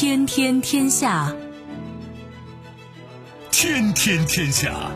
[0.00, 1.34] 天天天下，
[3.50, 4.92] 天天天下。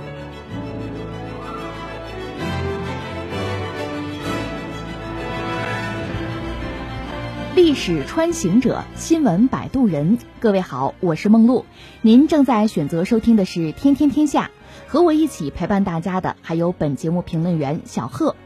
[7.57, 10.18] 历史穿行者，新闻摆渡人。
[10.39, 11.66] 各位好，我是梦露。
[12.03, 14.53] 您正在选择收听的是《天天天下》，
[14.89, 18.36] 和我一起陪伴大家的还有本节目评论员小贺。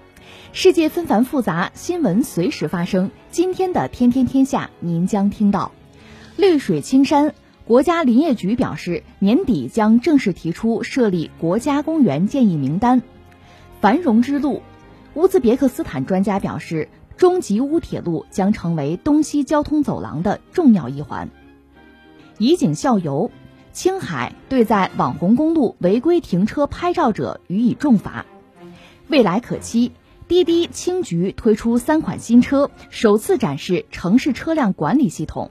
[0.55, 3.11] 世界纷繁复杂，新闻随时发生。
[3.31, 5.73] 今天的《天天天下》，您将听到：
[6.37, 13.01] 绿水青山，国家林业局表示年底将正式提出设立国家公园建议名单；
[13.81, 14.63] 繁荣之路，
[15.15, 16.89] 乌兹别克斯坦专家表示。
[17.17, 21.31] 中吉乌铁路将成为东西交通走廊的重要一环。
[22.37, 23.31] 以景效尤，
[23.73, 28.27] 青海对在网红公路违规停车拍照者予以重罚。
[29.09, 29.93] 未来可期，
[30.29, 35.51] 滴滴青桔推出三款新车，首次展示城市车辆管理系统。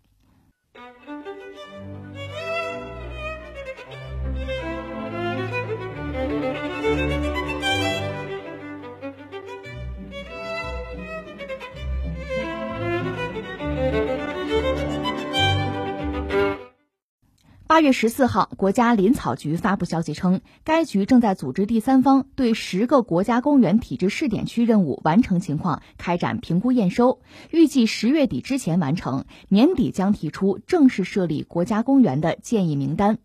[17.71, 33.19] 八月十四号，国家林草局发布消息称，该局正在组织第三方对十个国家公园体制试点区任务完成情况开展评估验收，预计十月底之前完成，年底将提出正式设立国家公园的建议名单。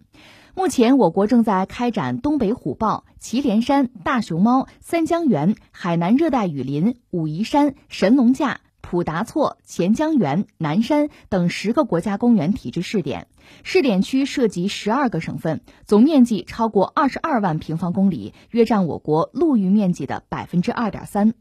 [0.55, 8.61] 目前，我国正在开展东北虎豹、祁连山、大熊猫、三江源、海南热带雨林、武夷山、神农架。
[8.89, 13.27] 普达措、钱江源、南山等十个国家公园体制试点，
[13.65, 21.35] 试点区涉及十二个省份，总面积超过二十二万平方公里，约占我国陆域面积的百分之二点三。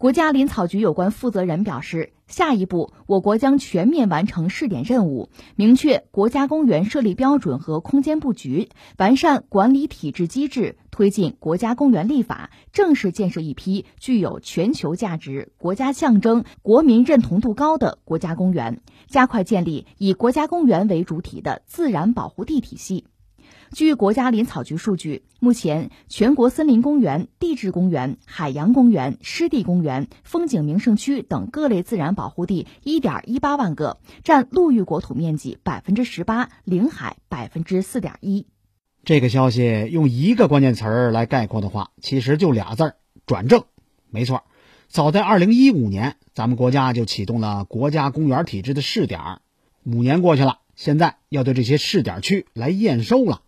[0.00, 23.04] 国家林草局有关负责人表示，下一步我国将全面完成试点任务，明确国家公园设立标准和空间布局，完善管理体制机制，推进国家公园立法，正式建设一批具有全球价值、国家象征、国民认同度高的国家公园，加快建立以国家公园为主体的自然保护地体系。
[23.72, 38.48] 据国家林草局数据，目前全国森林公园、地质公园、海洋公园、湿地公园、风景名胜区等各类自然保护地一点一八万个，占陆域国土面积百分之十八，领海百分之四点一。
[39.04, 43.62] 这个消息用一个关键词儿来概括的话，其实就俩字儿：转正。
[44.10, 44.42] 没错，
[44.88, 49.38] 早在二零一五年，咱们国家就启动了国家公园体制的试点，
[49.84, 53.42] 五年过去了，现在要对这些试点区来验收了。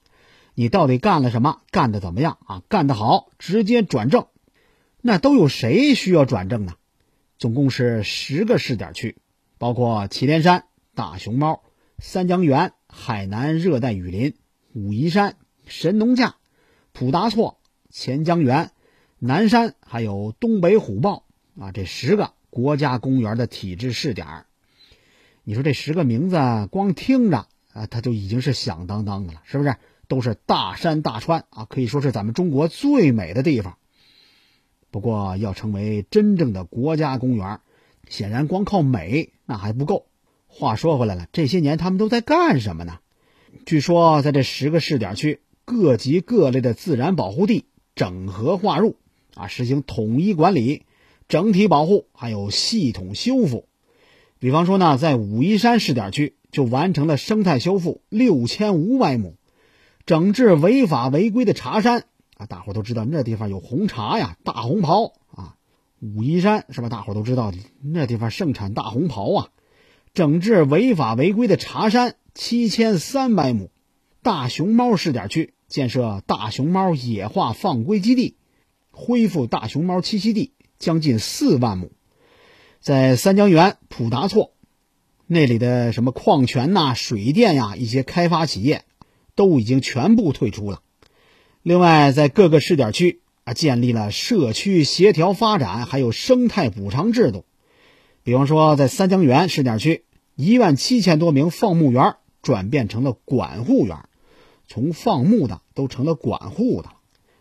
[0.55, 1.61] 你到底干了什么？
[1.71, 2.63] 干的怎么样啊？
[2.69, 4.27] 干得好，直接转正。
[5.01, 6.75] 那都有谁需要转正呢？
[7.39, 9.17] 总共是十个试点区，
[9.59, 11.63] 包括祁连山、大熊猫、
[11.99, 14.37] 三江源、海南热带雨林、
[14.75, 15.37] 武夷山、
[15.67, 16.37] 神农架、
[16.93, 17.59] 普达措、
[17.91, 18.71] 钱江源、
[19.19, 21.25] 南山，还有东北虎豹
[21.59, 24.45] 啊，这十个国家公园的体制试点。
[25.43, 26.37] 你说这十个名字
[26.71, 29.75] 光听着啊，它就已经是响当当的了，是不是？
[30.09, 33.77] 都是大山大川啊，可以说是咱们中国最美的地方。
[34.91, 37.61] 不过，要成为真正的国家公园，
[38.09, 40.07] 显然光靠美那还不够。
[40.47, 42.99] 话说回来了，这些年他们都在干什么呢？
[43.65, 47.65] 据说，在这十个试点区，各级各类的自然保护地
[47.95, 48.97] 整合划入，
[49.34, 50.83] 啊，实行统一管理、
[51.27, 53.67] 整体保护，还有系统修复。
[54.39, 59.37] 比方说呢，在武夷山试点区就完成了生态修复六千五百亩。
[60.04, 62.04] 整治违法违规的茶山
[62.37, 65.57] 啊，大伙都知道那地方有红茶呀，大红袍啊。
[66.01, 66.89] 武夷山是吧？
[66.89, 69.49] 大伙都知道那地方盛产大红袍啊。
[70.15, 73.71] 整治违法违规的茶山七千三百亩。
[74.22, 78.37] 大熊猫试点区建设大熊猫野化放归基地，
[78.91, 81.93] 恢复大熊猫栖息地将近四万亩。
[82.81, 84.53] 在三江源普达措，
[85.27, 88.84] 那里的什么矿泉呐、水电呀，一些开发企业。
[89.34, 90.81] 都已经全部退出了。
[91.63, 97.45] 另外，在各个试点区啊，建立了社区协调发展还有生态补偿制度。
[98.25, 103.97] 比方说，在三江源试点区，一万七千多名放牧员转变成了管护员，
[104.67, 106.91] 从放牧的都成了管护的。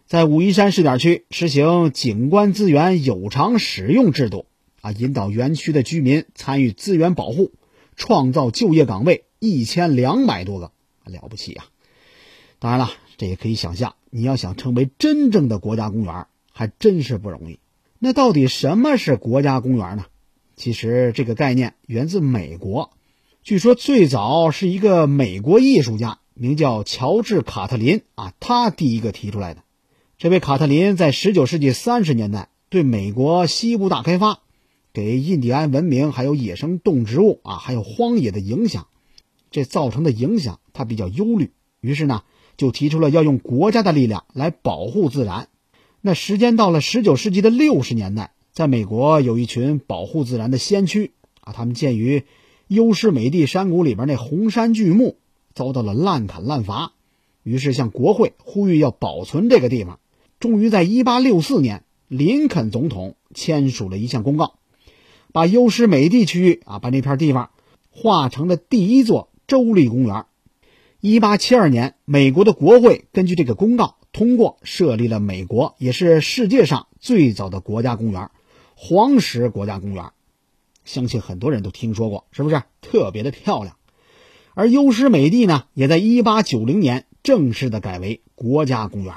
[0.05, 4.45] 在武夷山试点区，实行景观资源有偿使用制度
[4.81, 7.51] 啊，引导园区的居民参与资源保护，
[7.95, 10.71] 创造就业岗位一千两百多个，
[11.05, 11.65] 了不起呀！
[12.61, 17.57] 当然了，这也可以想象，你要想成为真正的国家公园，还真是不容易。
[17.97, 20.05] 那到底什么是国家公园呢？
[20.55, 22.91] 其实这个概念源自美国，
[23.41, 29.63] 据说最早是一个美国艺术家，名叫乔治·卡特林啊，他第一个提出来的。
[30.19, 34.41] 这位卡特林在19世纪30年代对美国西部大开发。
[34.93, 38.85] 给印第安文明、还有野生动植物啊，还有荒野的影响，
[39.49, 42.23] 这造成的影响，他比较忧虑，于是呢，
[42.61, 45.47] 就提出了要用国家的力量来保护自然。
[45.99, 52.23] 那时间到了十九世纪的六十年代，在美国有一群保护自然的先驱啊，他们鉴于
[52.67, 55.17] 优诗美地山谷里边那红杉巨木
[55.55, 56.93] 遭到了滥砍滥伐，
[57.41, 59.99] 于是向国会呼吁要保存这个地方。
[60.39, 64.53] 终于在一八六四年，林肯总统签署了一项公告。
[65.31, 67.49] 把优诗美地区域啊，把那片地方
[67.89, 70.25] 划成了第一座州立公园。
[71.03, 78.29] 一八七二年，美国的国会根据这个公告通过，设立了美国也是世界上最早的国家公园——
[78.77, 80.11] 黄石国家公园。
[80.85, 83.77] 相信很多人都听说过，是不是特别的漂亮？
[84.53, 89.15] 而优诗美地呢，也在一八九零年正式的改为国家公园。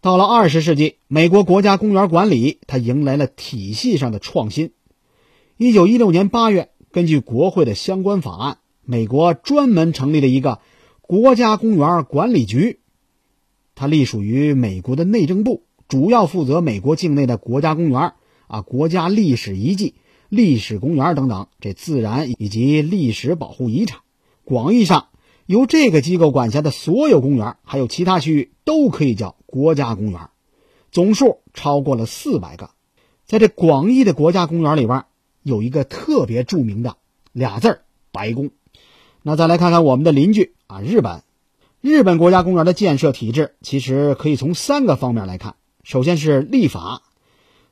[0.00, 4.70] 到了二十世纪，美国国家公园管理它迎来了体系上的创新。
[5.56, 10.60] 一九一六年八月，根据国会的相关法案，美国专门成立了一个
[11.08, 12.80] 国家公园管理局，
[13.74, 18.12] 它隶属于美国的内政部，主要负责美国境内的国家公园、
[18.46, 19.94] 啊国家历史遗迹、
[20.28, 24.00] 历史公园等等这自然以及历史保护遗产。
[24.44, 25.06] 广义上，
[25.46, 30.28] 由这个机构管辖的所有公园还有其他区域都可以叫国家公园，
[30.92, 32.68] 总数超过了四百个。
[33.24, 35.04] 在这广义的国家公园里边。
[35.42, 36.98] 有一个特别著名的
[37.32, 37.80] 俩字儿——
[38.12, 38.50] 白宫。
[39.22, 41.22] 那再来看看我们的邻居啊，日本。
[41.80, 45.56] 日本国家公园的建设体制其实可以从三个方面来看。
[45.82, 47.02] 首先是立法，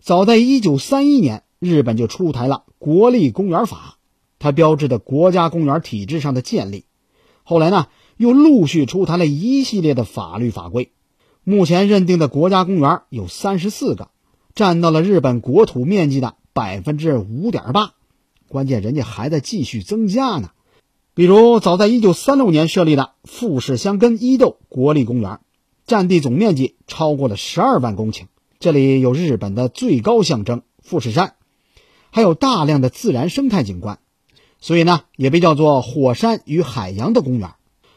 [0.00, 3.76] 早在1931年，日本就出台了《国立公园法》，
[4.38, 6.84] 它标志着国家公园体制上的建立。
[7.42, 10.92] 后来呢，又陆续出台了一系列的法律法规。
[11.44, 14.08] 目前认定的国家公园有三十四个，
[14.54, 16.34] 占到了日本国土面积的。
[16.56, 17.92] 百分之五点八，
[18.48, 20.52] 关键人家还在继续增加呢。
[21.16, 25.40] 比如，早在一九三六年设立的富士箱根伊豆国立公园，
[25.86, 28.24] 占地总面积超过了十二万公顷。
[28.58, 31.36] 这里有日本的最高象征富士山，
[32.10, 33.98] 还有大量的自然生态景观，
[34.60, 37.54] 所以呢，也被叫做“火山与海洋”的公园。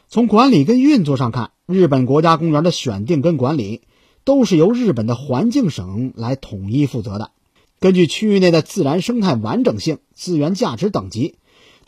[0.08, 3.82] 从管理跟运作上看，日本国家公园的选定跟管理
[4.24, 7.32] 都是由日本的环境省来统一负责的。
[7.80, 11.34] 根据区域内的自然生态完整性、资源价值等级，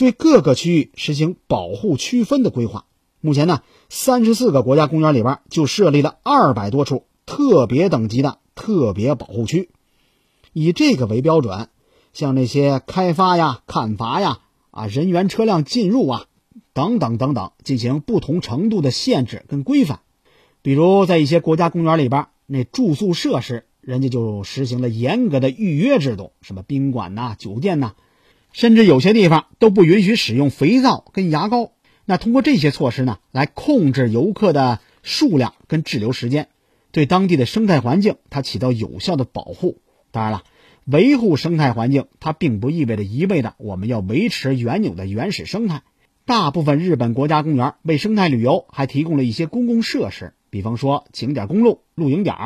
[0.02, 2.86] 对各个区域实行保护区分的规划。
[3.20, 9.70] 目前呢，三十四个国家公园里边就设立了二百多处特别等级的特别保护区。
[10.52, 11.68] 以这个为标准，
[12.12, 14.40] 像那些开发呀、砍伐呀、
[14.72, 16.24] 啊人员车辆进入啊
[16.72, 20.00] 等等等等，进行不同程度的限制跟规范。
[20.62, 23.66] 比如在一些国家公园里边，那住宿设施。
[23.80, 27.94] 人家就实行了严格的预约制度，什么宾馆呐、酒店呐，
[28.52, 31.72] 甚至有些地方都不允许使用肥皂跟牙膏。
[32.04, 36.48] 那通过这些措施呢，来控制游客的数量跟滞留时间，
[36.90, 39.78] 对当地的生态环境它起到有效的保护。
[40.10, 40.42] 当然了，
[40.84, 45.82] 维护生态环境，它并不意味着一味的我们要维持原有的原始生态。
[46.24, 52.36] 大部分日本国家公园为生态旅游还提供了一些公共设施，比方说景点公路、露营点。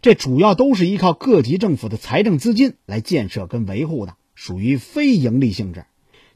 [0.00, 5.84] 这主要都是依靠各级政府的财政资金来建设跟维护的，属于非盈利性质。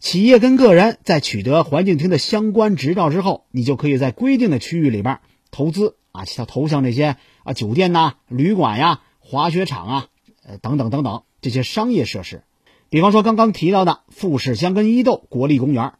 [0.01, 5.21] 企业跟个人在取得环境厅的相关执照之后，你就可以在规定的区域里边
[5.53, 10.07] 投资啊，像投向这些啊酒店呐、旅馆呀、滑雪场啊，
[10.45, 12.43] 呃等等等等这些商业设施。
[12.91, 15.93] 比方说刚刚提到的富士箱根伊豆国立公园，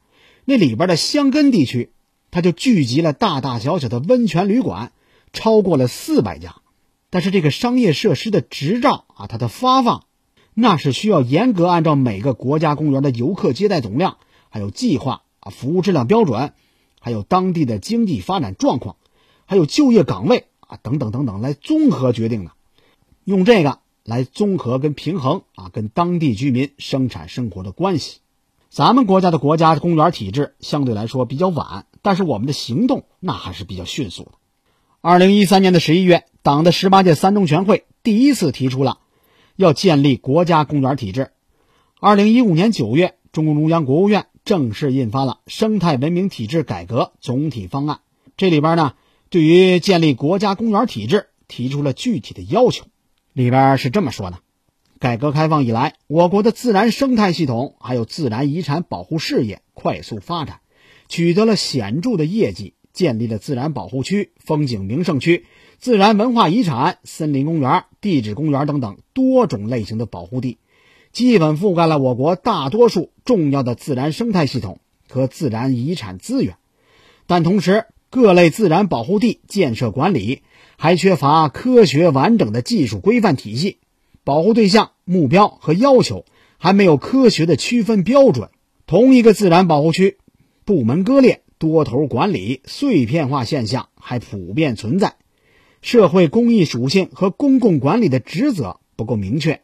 [0.45, 1.93] 那里边的箱根地区，
[2.33, 4.91] 它就聚集了大大小小的温泉旅馆，
[5.33, 6.57] 超过了四百家。
[7.11, 10.07] 但是这个商业设施的执照啊，它的发放，
[10.55, 14.19] 那是需要严格按照每个国家公园的游客接待总量，
[14.51, 16.53] 还有计划啊、服务质量标准，
[17.01, 18.97] 还有当地的经济发展状况，
[19.47, 22.53] 还有就业岗位啊等等等等来综合决定的。
[23.25, 28.19] 用这个来综合跟平衡啊，跟当地居民生产生活的关系。
[28.69, 34.33] 咱们国家的国家公园体制相对来说比较晚，但是我们的行动那还是比较迅速的。
[35.01, 36.25] 二零一三年的十一月。
[36.45, 38.99] 党的十八届三中全会第一次提出了
[39.63, 41.31] 要建立国家公园体制。
[42.01, 47.97] 二零一五年九月，中共中央、国务院正式印发了《生态文明体制改革总体方案》。
[48.37, 48.95] 这里边呢，
[49.31, 52.87] 对于建立国家公园体制提出了具体的要求。
[53.33, 54.41] 里边是这么说的：
[54.99, 60.61] 改革开放以来，我国的自然生态系统还有自然遗产保护事业快速发展，
[61.09, 65.47] 取得了显著的业绩，建立了自然保护区、风景名胜区、
[65.79, 70.59] 自然文化遗产、森林公园、地质公园等等多种类型的保护地，
[71.13, 76.57] 基本覆盖了我国大多数重要的自然生态系统和自然遗产资源。
[77.27, 80.43] 但同时，各类自然保护地建设管理。
[80.79, 83.79] 还缺乏科学完整的技术规范体系，
[84.25, 86.25] 保护对象、目标和要求
[86.59, 88.49] 还没有科学的区分标准。
[88.85, 90.19] 同一个自然保护区，
[90.65, 95.15] 部门割裂、多头管理、碎片化现象还普遍存在。
[95.83, 99.61] 社会公益属性和公共管理的职责不够明确，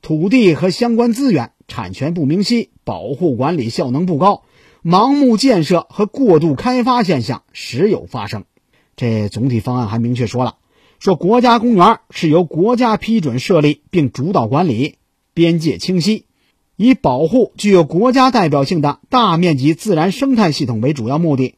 [0.00, 4.44] 土地和相关资源产权不明晰，保护管理效能不高，
[4.82, 8.44] 盲目建设和过度开发现象时有发生。
[8.96, 10.56] 这总体方案还明确说了，
[10.98, 14.96] 说国家公园是由国家批准设立并主导管理，
[15.34, 16.24] 边界清晰，
[16.76, 21.56] 以保护具有国家代表性的大面积自然生态系统为主要目的，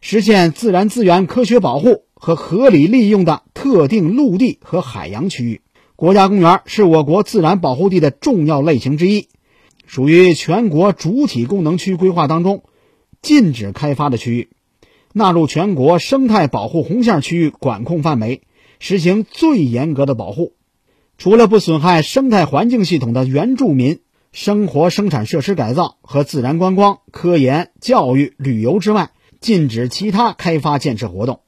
[0.00, 5.60] 实现自然资源科学保护和合理利用的特定陆地和海洋区域。
[5.96, 9.28] 国家公园是我国自然保护地的重要类型之一，
[9.86, 12.62] 属于全国主体功能区规划当中
[13.22, 14.50] 禁止开发的区域。
[15.12, 18.42] 纳入全国生态保护红线区域管控范围，
[18.78, 20.52] 实行最严格的保护。
[21.16, 24.00] 除了不损害生态环境系统的原住民
[24.32, 29.12] 生活生产设施改造和自然观光、科研、教育、旅游之外，
[29.46, 31.38] 禁止其他开发建设活动。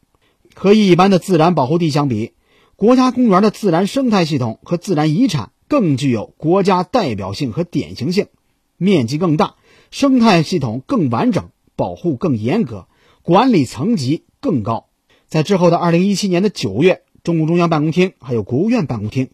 [0.55, 2.33] 和一般的自然保护地相比，
[2.76, 8.28] 国家公园的自然生态系统和自然遗产更具有国家代表性和典型性，
[8.76, 9.57] 面积更大，
[9.90, 12.87] 生态系统更完整，保护更严格。
[13.23, 14.87] 管理层级更高，
[15.26, 19.31] 在之后的二零一七年的九月，中共中央办公厅还有国务院办公厅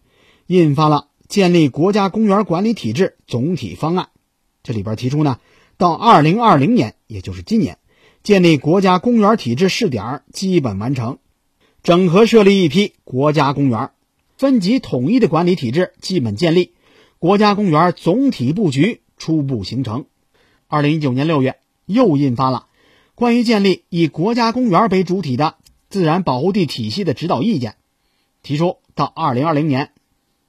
[0.47, 4.05] 印发了《建立国家公园管理体制总体方案》，
[4.63, 5.39] 这里边提出呢，
[5.77, 7.77] 到二零二零年，也就是今年，
[8.25, 11.19] 建立国家公园体制试点基本完成，
[11.83, 13.91] 整合设立一批国家公园，
[14.35, 16.71] 分级统一的管理体制基本建立，
[17.19, 20.05] 国家公园总体布局初步形成。
[20.67, 22.65] 二零一九年六月，又印发了。
[23.13, 27.75] 关于建立以国家公园为主体的自然保护地体系的指导意见，
[28.41, 29.91] 提出到二零二零年，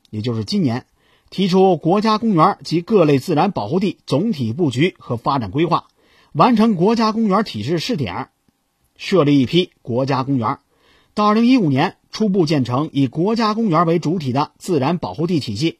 [0.09, 0.87] 也就是今年，
[1.29, 5.89] 提出国家公园及各类自然保护地总体布局和发展规划，
[6.37, 8.29] 完成国家公园体制试点，
[8.95, 10.59] 设立一批国家公园，
[11.15, 15.79] 到二零一五年初步建成以国家公园为主体的自然保护地体系，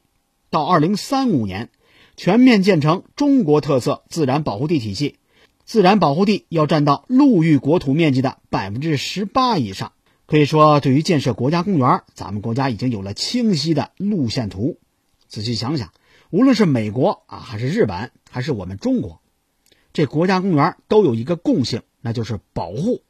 [0.49, 1.69] 到二零三五年
[2.15, 5.17] 全面建成中国特色自然保护地体系。
[5.63, 9.91] 自然保护地要占到陆域国土面积的百分之十八以上，
[10.25, 14.79] 可以说，对于建设国家公园，咱们国家已经有了清晰的路线图。
[15.27, 15.91] 仔细想想，
[16.31, 19.21] 无论是美国啊，还是日本，还是我们中国，
[19.97, 23.01] 这国家公园都有一个共性，那就是保护。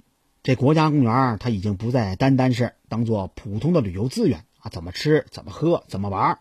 [0.41, 6.39] 这国家公园它已经不再单单是当做普通的旅游资源啊，怎么吃、怎么喝、怎么玩，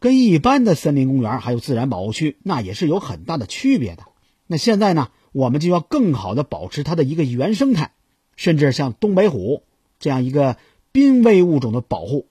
[0.00, 4.02] 跟一般的森林公园还有自然保护区那也是有很大的区别的。
[4.48, 5.10] 那现在呢？
[5.30, 7.92] 我们就要更好的保持它的一个原生态，
[8.34, 9.62] 甚至像东北虎
[10.00, 10.56] 这样一个
[10.90, 12.26] 濒危物种的保护，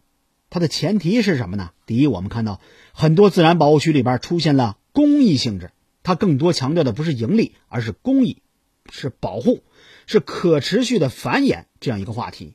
[0.49, 1.71] 它的前提是什么呢？
[1.85, 2.59] 第一，我们看到
[2.91, 5.71] 很多自然保护区里边出现了公益性质，
[6.05, 8.43] 它更多强调的不是盈利，而是公益，
[8.91, 9.63] 是保护，
[10.05, 12.53] 是可持续的繁衍这样一个话题。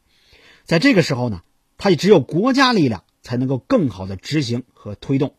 [0.64, 1.42] 在这个时候呢，
[1.76, 5.34] 它也只有国家力量才能够更好的执行和推动。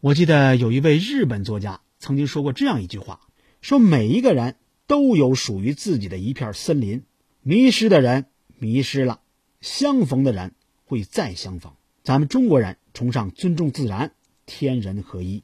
[0.00, 3.20] 我记得有一位日本作家曾经说过这样一句话。
[3.60, 7.02] 说每一个人都有属于自己的一片森林，
[7.42, 8.26] 迷失的人
[8.58, 9.20] 迷失了，
[9.60, 11.72] 相逢的人会再相逢。
[12.04, 14.12] 咱们中国人崇尚尊重自然，
[14.46, 15.42] 天人合一。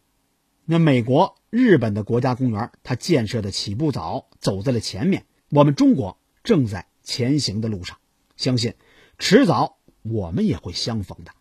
[0.65, 5.27] 那美国、日本的国家公园，它建设的起步早，走在了前面。
[5.51, 7.99] 我们中国正在前行的路上，
[8.37, 8.75] 相信
[9.19, 11.33] 迟早我们也会相逢的。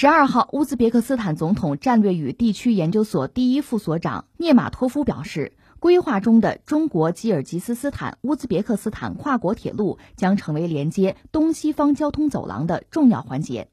[0.00, 13.70] 十二号，乌兹别克斯坦总统战略与地区研究所第一副所长涅马托夫表示，规划中的中国吉尔吉斯斯坦乌兹别克斯坦跨国铁路将成为连接东西方交通走廊的重要环节。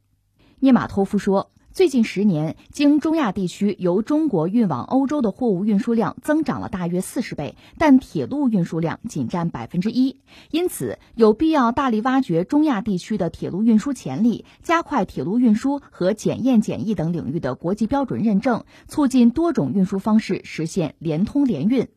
[0.61, 1.51] 涅马托夫说。
[1.75, 10.21] 最近十年，经中亚地区由中国运往欧洲的货物运输量增长了大约四十倍，但铁路运输量仅占百分之一。
[10.51, 21.89] 因此，有必要大力挖掘中亚地区的铁路运输潜力，加快铁路运输和检验检疫等领域的国际标准认证，促进多种运输方式实现联通联运。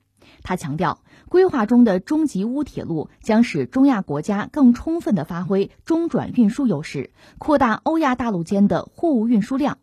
[0.43, 9.79] 他强调，规划中的中吉乌铁路将使中亚国家更充分地发挥中转运输优势，扩大欧亚大陆间的货物运输量。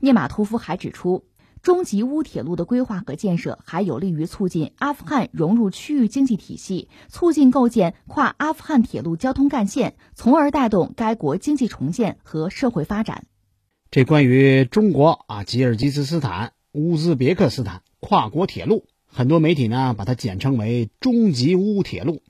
[0.00, 1.24] 涅马托夫还指出，
[1.62, 13.24] 中吉乌铁路的规划和建设还有利于促进阿富汗融入区域经济体系，促进构建跨阿富汗铁路交通干线，从而带动该国经济重建和社会发展。
[13.90, 18.84] 这关于中国啊，吉尔吉斯斯坦、乌兹别克斯坦跨国铁路。
[19.16, 22.20] 很多媒体呢把它简称为中吉乌铁路，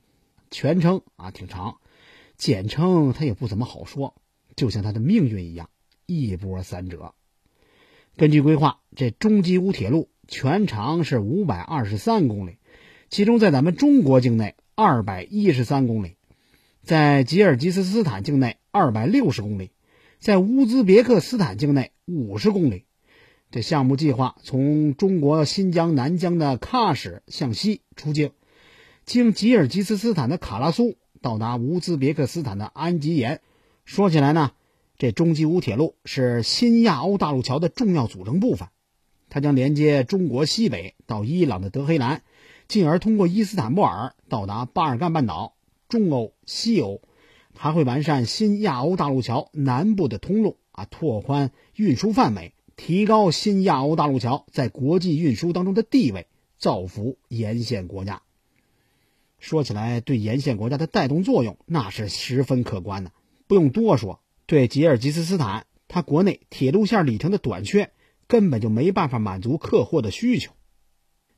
[0.51, 1.77] 全称啊挺长，
[2.37, 4.13] 简称它也不怎么好说，
[4.55, 5.71] 就像它的命运一样，
[6.05, 7.15] 一波三折。
[8.15, 12.57] 根据规划，这中吉乌铁路全长是五百二十三公里，
[13.09, 16.17] 其中在咱们中国境内二百一十三公里，
[16.83, 19.71] 在吉尔吉斯斯坦境内二百六十公里，
[20.19, 22.84] 在乌兹别克斯坦境内五十公里。
[23.55, 28.31] 这项目计划从中国新疆南疆的喀什向西出境，
[29.05, 33.39] 经吉尔吉斯斯坦的卡拉苏到达乌兹别克斯坦的安吉延。
[33.85, 34.51] 说起来呢，
[34.97, 38.67] 这中吉乌铁路是新亚欧大陆桥的重要组成部分，
[39.29, 42.23] 它将连接中国西北到伊朗的德黑兰，
[42.67, 45.55] 进而通过伊斯坦布尔到达巴尔干半岛、
[45.87, 47.01] 中欧、西欧，
[47.55, 52.51] 还会完善新亚欧大陆桥南部的通路啊，拓宽运输范围。
[52.75, 56.27] 提高新亚欧大陆桥在国际运输当中的地位，
[56.57, 58.21] 造福沿线国家。
[59.39, 63.11] 说起来，对沿线国家的带动作用那是十分可观的。
[63.47, 67.91] 不用多说，对吉尔吉斯斯坦，它国内铁路线里程的短缺，
[68.27, 70.51] 根本就没办法满足客货的需求。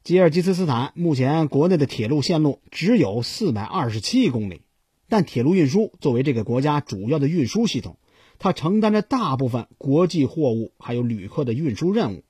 [0.03, 4.61] 吉尔吉斯斯坦目前国内的铁路线路只有四百二十七公里，
[5.09, 7.97] 但铁路运输作为这个国家主要的运输系统。
[8.39, 12.23] 它承担着大部分国际货物还有旅客的运输任务，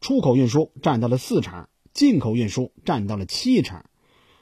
[0.00, 3.84] 出口运输占到了四成，进口运输占到了七成。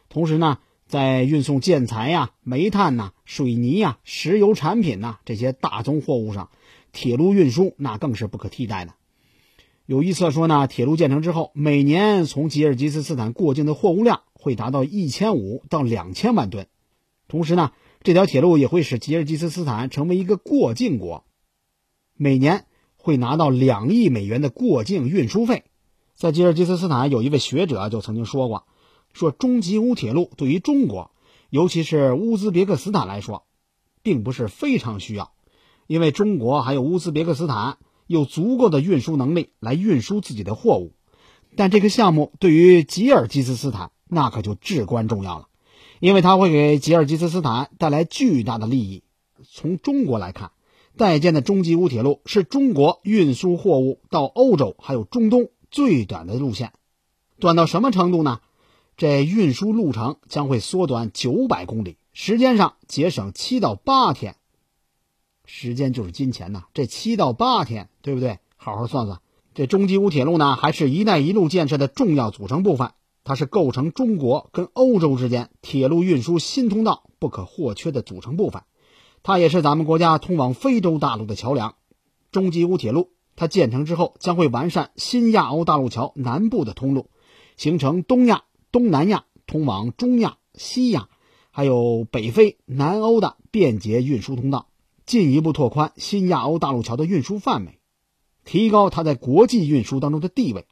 [0.08, 6.48] 同时呢，在运送建材呀、煤炭呐、水泥呀、石油产品呐这些大宗货物上，
[6.92, 8.94] 铁路运输那更是不可替代的。
[9.84, 16.66] 有预测说呢，铁路建成之后，每年从吉尔吉斯斯坦过境的货物量会达到一千五到两千万吨。
[17.28, 17.72] 同时呢。
[18.02, 21.24] 这条铁路也会使吉尔吉斯斯坦成为一个过境国，
[22.14, 22.64] 每年
[22.96, 25.64] 会拿到两亿美元的过境运输费。
[26.14, 28.66] 在吉尔吉斯斯坦，有一位学者就曾经说过
[29.12, 31.10] ：“说中吉乌铁路对于中国，
[31.50, 33.46] 尤其是乌兹别克斯坦来说，
[34.02, 35.32] 并不是非常需要，
[35.86, 40.94] 因为中国还有乌兹别克斯坦有足够的运输能力来运输自己的货物。
[41.56, 45.47] 但这个项目对于吉尔吉斯斯坦，那可就至关重要了。”
[46.00, 49.02] 因为它会给吉尔吉斯斯坦带来巨大的利益。
[49.50, 50.52] 从中国来看，
[50.96, 56.72] 待建的中吉乌铁路是中国运输货物到欧洲还有中东最短的路线，
[57.38, 58.40] 短到什么程度呢？
[58.96, 64.34] 这运输路程将会缩短九百公里，时间上节省七到八天。
[65.44, 68.38] 时间就是金钱呐，这七到八天，对不对？
[68.56, 69.20] 好好算算。
[69.54, 72.90] 这中吉乌铁路呢，还是一带一路建设的重要组成部分。
[73.28, 78.62] 它是构成中国跟欧洲之间铁路运输新通道不可或缺的组成部分，
[79.22, 81.74] 它也是咱们国家通往非洲大陆的桥梁。
[82.32, 87.10] 中吉乌铁路它建成之后，将会完善新亚欧大陆桥南部的通路，
[87.58, 91.10] 形成东亚、东南亚通往中亚、西亚，
[91.50, 94.68] 还有北非、南欧的便捷运输通道，
[95.04, 97.78] 进一步拓宽新亚欧大陆桥的运输范围，
[98.46, 100.64] 提高它在国际运输当中的地位。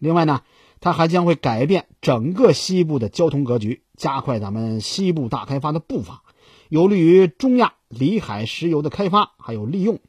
[0.00, 0.42] 另外呢。
[0.82, 6.24] 它还将会改变整个西部的交通格局，加快咱们西部大开发的步伐，
[6.68, 10.00] 有利于中亚里海石油的开发还有利用，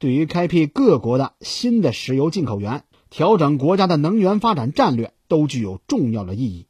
[0.00, 6.66] 对于开辟各国的新的石油进口源、调整国家的能源发展战略都具有重要的意义。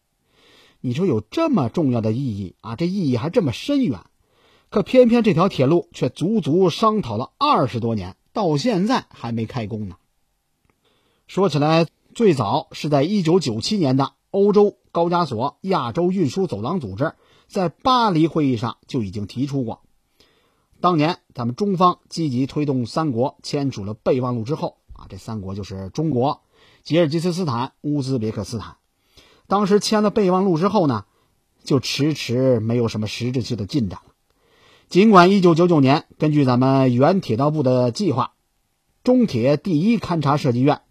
[0.82, 2.76] 你说有这么重要的意义啊？
[2.76, 4.00] 这意义还这么深远，
[4.68, 9.96] 可偏偏这条铁路却足足商讨了二十多年，到现在还没开工呢。
[11.26, 11.86] 说起来。
[12.18, 17.12] 最早是在一九九七年的欧洲高加索亚洲运输走廊组织
[17.46, 19.82] 在巴黎会议上就已经提出过。
[20.80, 26.40] 当年咱们中方积极推动三国签署了备忘录之后啊，这三国就是中国、
[26.82, 28.78] 吉尔吉斯斯坦、乌兹别克斯坦。
[29.46, 31.04] 当时签了备忘录之后呢，
[31.62, 34.12] 就迟迟没有什么实质性的进展了。
[34.88, 38.32] 尽管一九九九年根据咱们原铁道部的计划。
[39.04, 40.82] 中铁第一勘察设计院，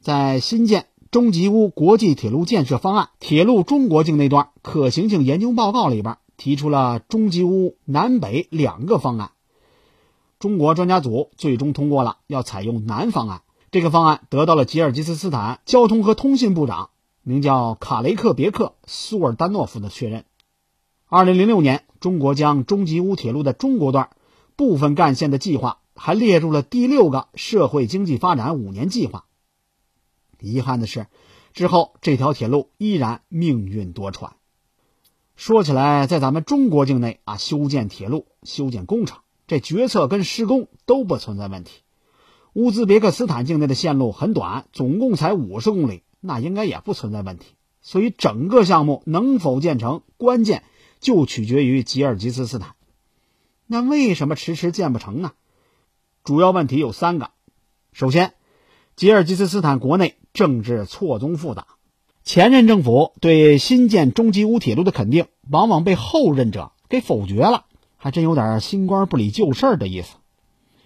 [0.00, 9.32] 在新建中吉乌国际铁路建设方案、铁路中国境内段可行性研究报告里边提出了中吉乌南北两个方案。
[10.38, 13.42] 中国专家组最终通过了要采用南方案。
[13.70, 16.88] 这个方案得到了吉尔吉斯斯坦交通和通信部长，
[17.22, 20.24] 名叫卡雷克别克苏尔丹诺夫的确认。
[21.08, 24.08] 二零零六年，中国将中吉乌铁路的中国段
[24.56, 29.26] 部分干线的计划还列入了第六个社会经济发展五年计划。
[30.40, 31.06] 遗憾的是，
[31.52, 34.32] 之后这条铁路依然命运多舛。
[35.36, 41.82] 说起来，在咱们中国境内啊，修建铁路、修建工程，这决策跟施工都不存在问题。
[42.52, 47.54] 乌兹别克斯坦境内的线路很短，总共才五十公里，那应该也不存在问题。
[47.80, 50.64] 所以整个项目能否建成，关键
[50.98, 52.74] 就取决于吉尔吉斯斯坦。
[53.66, 55.32] 那为什么迟迟建不成呢？
[56.22, 57.30] 主要问题有三个。
[57.92, 58.34] 首先，
[59.00, 61.66] 吉尔吉斯斯坦国内政治错综复杂，
[62.22, 67.64] 前任政府对新建中吉乌铁路的肯定，往往被后任者给否决了，
[67.96, 70.16] 还真有点新官不理旧事的意思。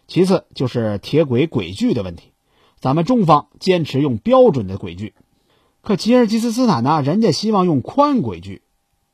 [0.06, 2.30] 其次就是铁轨轨距的问题，
[2.78, 5.14] 咱们中方坚持用标准的轨距，
[5.82, 8.62] 可吉尔吉斯斯坦呢，人家希望用宽轨距，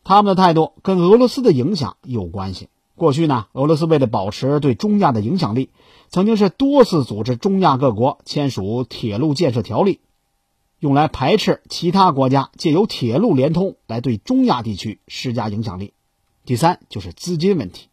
[0.04, 2.68] 他们的态度跟俄罗斯的影响有关系。
[3.00, 5.70] 过去呢，俄罗斯为了保持对中亚的影响力，
[6.10, 10.00] 曾经是多次组织中亚各国签署铁路建设条例，
[10.80, 15.94] 用来排斥其他国家借由铁路联通来对中亚地区施加影响力。
[16.44, 17.88] 第三就是资金问题，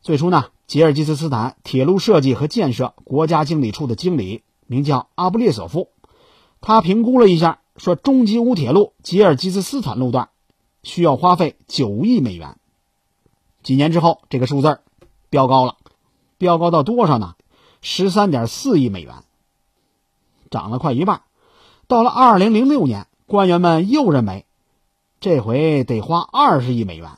[0.00, 0.46] 最初呢。
[0.66, 5.88] 吉尔吉斯斯坦铁路设计和建设国家经理处的经理名叫阿布列索夫，
[6.60, 10.28] 他评估了一下，说中吉乌铁路吉尔吉斯斯坦路段
[10.84, 12.56] 需要花费九亿美元。
[13.62, 14.80] 几年之后，这个数字
[15.28, 15.76] 飙高了，
[16.38, 17.34] 飙高到多少呢？
[17.80, 19.24] 十三点四亿美元，
[20.50, 21.22] 涨了快一半。
[21.86, 24.46] 到了二零零六年，官员们又认为
[25.20, 27.10] 这回得花二十亿美元。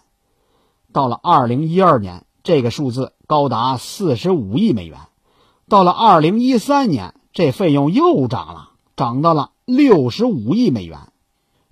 [0.93, 2.25] 到了二零一二年。
[2.45, 4.99] 这个数字高达四十五亿美元，
[5.69, 11.12] 到了二零一三年，这费用又涨了，涨到了六十五亿美元。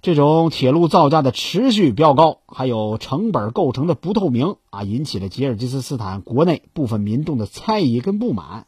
[0.02, 8.66] 这种铁路造价的持续飙高，还有成本构成的不透明啊，引起了吉尔吉斯斯坦国内部分民众的猜疑跟不满，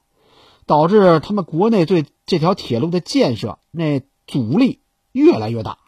[0.67, 4.81] 导致他们国内对这条铁路的建设那阻力
[5.13, 5.79] 越来越大。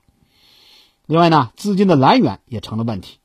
[1.07, 3.19] 另外呢，资金的来源也成了问题。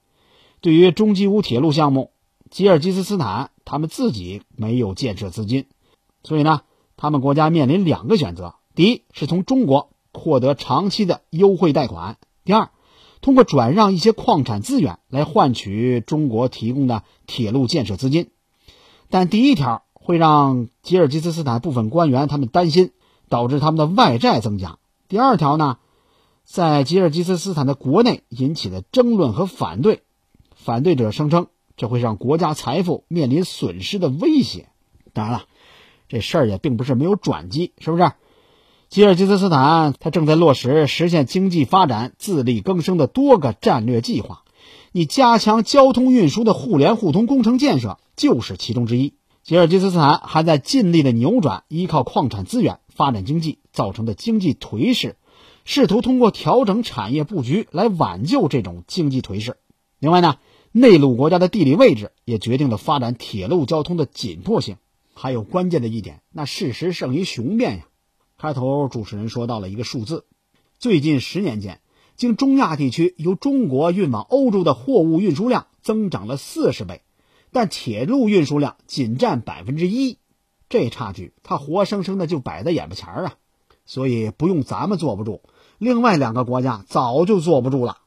[0.61, 2.11] 对于中吉乌铁路项目。
[2.51, 5.67] 吉尔吉斯斯坦他们自己没有建设资金，
[6.23, 6.61] 所以呢，
[6.97, 12.69] 他们国家面临两个选择：第一是从中国获得长期的优惠贷款；第二，
[13.21, 18.29] 通过转让一些矿产资源来换取中国提供的铁路建设资金。
[19.09, 22.91] 但第一条会让吉尔吉斯斯坦部分官员他们担心，
[23.29, 24.77] 导致他们的外债增加；
[25.07, 25.79] 第二条呢，
[26.43, 30.03] 在吉尔吉斯斯坦的国内引起的争论和反对，
[30.53, 31.47] 反对者声称。
[31.75, 34.67] 这会让国家财富面临损失的威胁。
[35.13, 35.45] 当然了，
[36.09, 38.11] 这事儿也并不是没有转机，是不是？
[38.89, 44.41] 吉尔吉斯斯坦它正在落实实现经济发展自力更生的多个战略计划，
[44.91, 49.13] 你加强交通运输的互联互通工程建设就是其中之一。
[49.43, 55.17] 吉尔吉斯斯坦还在尽力的扭转依靠矿产资源发展经济造成的经济颓势，
[55.65, 59.57] 试图通过调整产业布局来挽救这种经济颓势。
[59.99, 60.37] 另外呢？
[60.71, 64.77] 内陆国家的地理位置也决定了发展铁路交通的紧迫性。
[65.15, 67.85] 还有关键的一点，那事实胜于雄辩呀。
[68.41, 70.23] 开头主持人说到了一个数字：
[70.77, 71.81] 最近十年间，
[72.15, 77.01] 经中亚地区由中国运往欧洲的货物运输量增长了四十倍，
[77.51, 80.19] 但铁路运输量仅占百分之一。
[80.69, 83.33] 这差距，它活生生的就摆在眼巴前儿啊！
[83.85, 85.41] 所以不用咱们坐不住，
[85.77, 87.97] 另外两个国家早就坐不住了。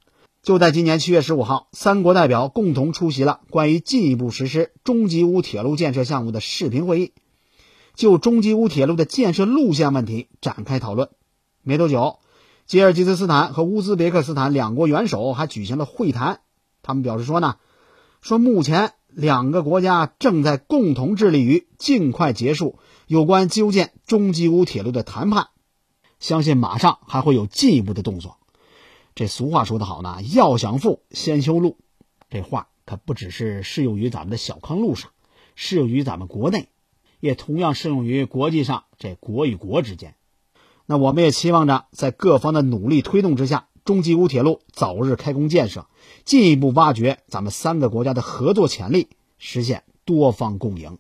[0.43, 7.13] 就在今年七月十五号，三国代表共同出席了关于进一步实施中吉乌铁路建设项目的视频会议，
[7.95, 11.11] 就中吉乌铁路的建设路线问题展开讨论。
[11.63, 12.19] 没多久，
[12.67, 16.41] 吉尔吉斯斯坦和乌兹别克斯坦两国元首还举行了会谈。
[16.83, 17.57] 他们表示说呢，
[18.21, 25.49] 说目前两个国家正在共同致力于尽快结束有关修建中吉乌铁路的谈判，
[26.19, 28.39] 相信马上还会有进一步的动作。
[29.15, 31.77] 这俗话说得好呢，要想富，先修路。
[32.31, 35.11] 这话可不只是适用于咱们的小康路上，
[35.55, 36.69] 适用于咱们国内，
[37.23, 40.17] 也同样适用于国际上这国与国之间。
[40.87, 45.87] 那我们也期望着，在各方的努力推动之下，中吉乌铁路早日开工建设，
[46.25, 49.07] 进一步挖掘咱们三个国家的合作潜力，
[49.39, 50.99] 实现多方共赢。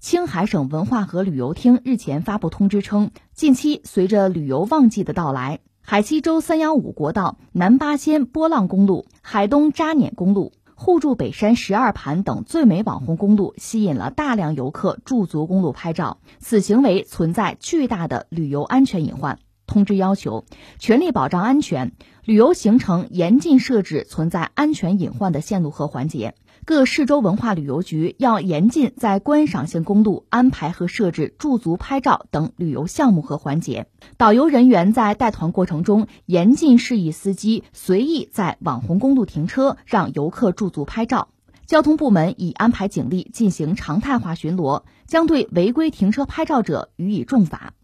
[0.00, 19.38] 青海省文化和旅游厅日前发布通知称，近期随着旅游旺季的到来，海西州三幺五国道、南八仙波浪公路、海东扎碾公路、互助北山十二盘等最美网红公路吸引了大量游客驻足公路拍照，此行为存在巨大的旅游安全隐患。
[19.66, 20.46] 通知要求，
[20.78, 21.92] 全力保障安全，
[22.24, 26.34] 旅游行程严禁设置存在安全隐患的线路和环节。
[26.64, 33.86] 各市州文化旅游局要严禁在观赏性公路安排和设置驻足拍照等旅游项目和环节。
[34.16, 41.28] 导游人员在带团过程中严禁示意司机随意在网红公路停车，让游客驻足拍照。
[41.66, 47.74] 交通部门已安排警力进行常态化巡逻，将对违规停车拍照者予以重罚。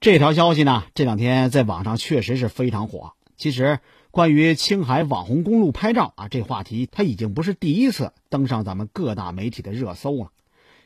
[0.00, 3.12] 这条消息呢，这两天在网上确实是非常火。
[3.38, 3.80] 其实，
[4.16, 10.32] 关于青海网红公路拍照啊，这话题它已经不是第一次登上咱们各大媒体的热搜了。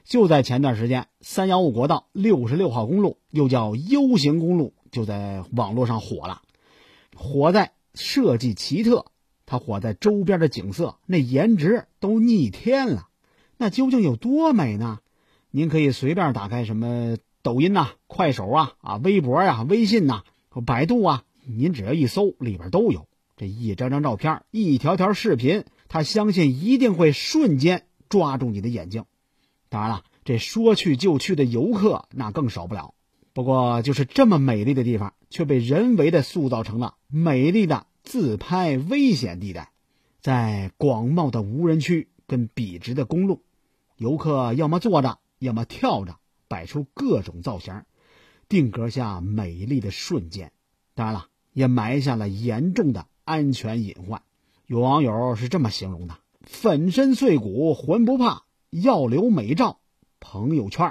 [0.03, 6.43] 就在前段时间，三幺五国道六十六号公路，又叫 U 型公路，就在网络上火了。
[7.15, 9.07] 火在设计奇特，
[9.47, 13.07] 它火在周边的景色，那颜值都逆天了。
[13.57, 14.99] 那究竟有多美呢？
[15.53, 17.17] 您可以随便打开什么。
[17.43, 20.25] 抖音呐，快手啊，啊，微博呀，微信呐，
[20.67, 23.07] 百度啊，您只要一搜，里边都有
[23.41, 29.07] 这一张张照片，一条条视频，他相信一定会瞬间抓住你的眼睛。
[29.71, 32.93] 当然了，这说去就去的游客那更少不了。
[33.33, 39.73] 不过，就是这么美丽的地方，却被人为的塑造成了美丽的自拍危险地带。
[40.21, 43.41] 在广袤的无人区跟笔直的公路，
[43.97, 46.19] 游客要么坐着，要么跳着。
[46.47, 47.85] 摆出各种造型，
[48.51, 50.53] 定格下美丽的瞬间。
[50.95, 54.23] 当然了，也埋下了严重的安全隐患。
[54.67, 59.79] 有网友是这么形容的：“粉身碎骨浑不怕，要留美照
[60.19, 60.87] 朋友圈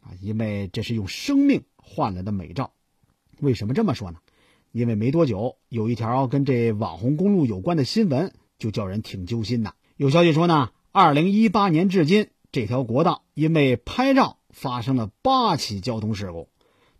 [0.00, 2.70] 啊，因为这是用生命换来的美照。
[3.40, 4.18] 为什么这么说呢？
[4.70, 9.74] 因为没多久，有一条跟这网红公路有关的新闻，就叫人挺揪心的。
[9.96, 14.38] 有消息说呢，二零一八年至今，这条国道因为拍照。
[14.56, 16.48] 发生了八起交通事故，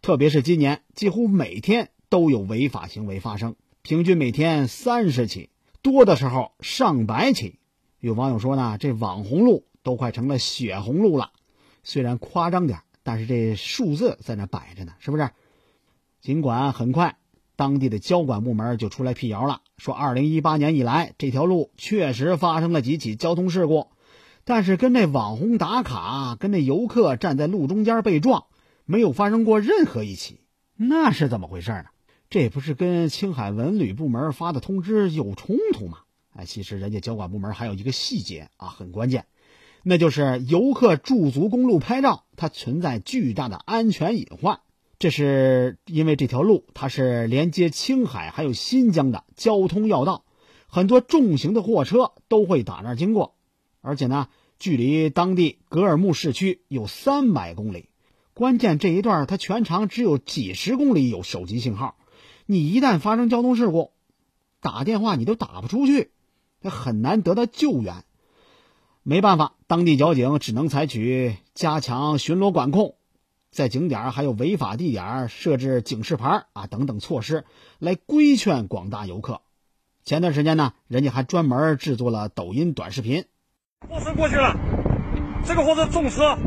[0.02, 5.48] 特别是今年，几乎每天都有违法行为发生，平均每天三十起，
[5.80, 7.60] 多的时候上百起。
[8.00, 11.30] 有网友说呢，这网红路都快成了血红路了。
[11.84, 15.30] 虽然夸张点，但是这数字在那摆着呢，是不是？
[16.20, 17.16] 尽管很快，
[17.54, 23.86] 当地的交管部门就出来辟谣了，说二零一八年以来，这条路确实发生了几起交通事故。
[24.44, 28.46] 但是跟那网红打卡，跟那游客站在路中间被撞，
[28.84, 30.40] 没有发生过任何一起，
[30.74, 31.84] 那是怎么回事呢？
[32.28, 35.98] 这不是跟青海文旅部门发的通知有冲突吗？
[36.34, 39.26] 哎，其实人家交管部门还有一个细节啊，很关键，
[39.82, 44.60] 那就是游客驻足公路拍照，它存在巨大的安全隐患。
[44.98, 50.24] 这是因为这条路它是连接青海还有新疆的交通要道，
[50.66, 53.34] 很多重型的货车都会打那经过。
[53.80, 57.88] 而且呢，距离当地格尔木市区有三百公里，
[58.34, 61.96] 关键这一段它全长只有几十公里有手机信号，
[62.48, 63.90] 你一旦发生交通事故，
[64.60, 66.12] 打电话你都打不出去，
[66.62, 68.04] 它很难得到救援。
[69.02, 72.94] 没办法，当地交警只能采取加强巡逻管控，
[73.50, 77.44] 在景点还有违法地点设置警示牌啊等等措施，
[77.80, 79.42] 来规劝广大游客。
[80.04, 83.24] 前段时间呢，人家还专门制作了抖音短视频。
[83.88, 84.54] 货车过去了，
[85.44, 86.38] 这个货车重车，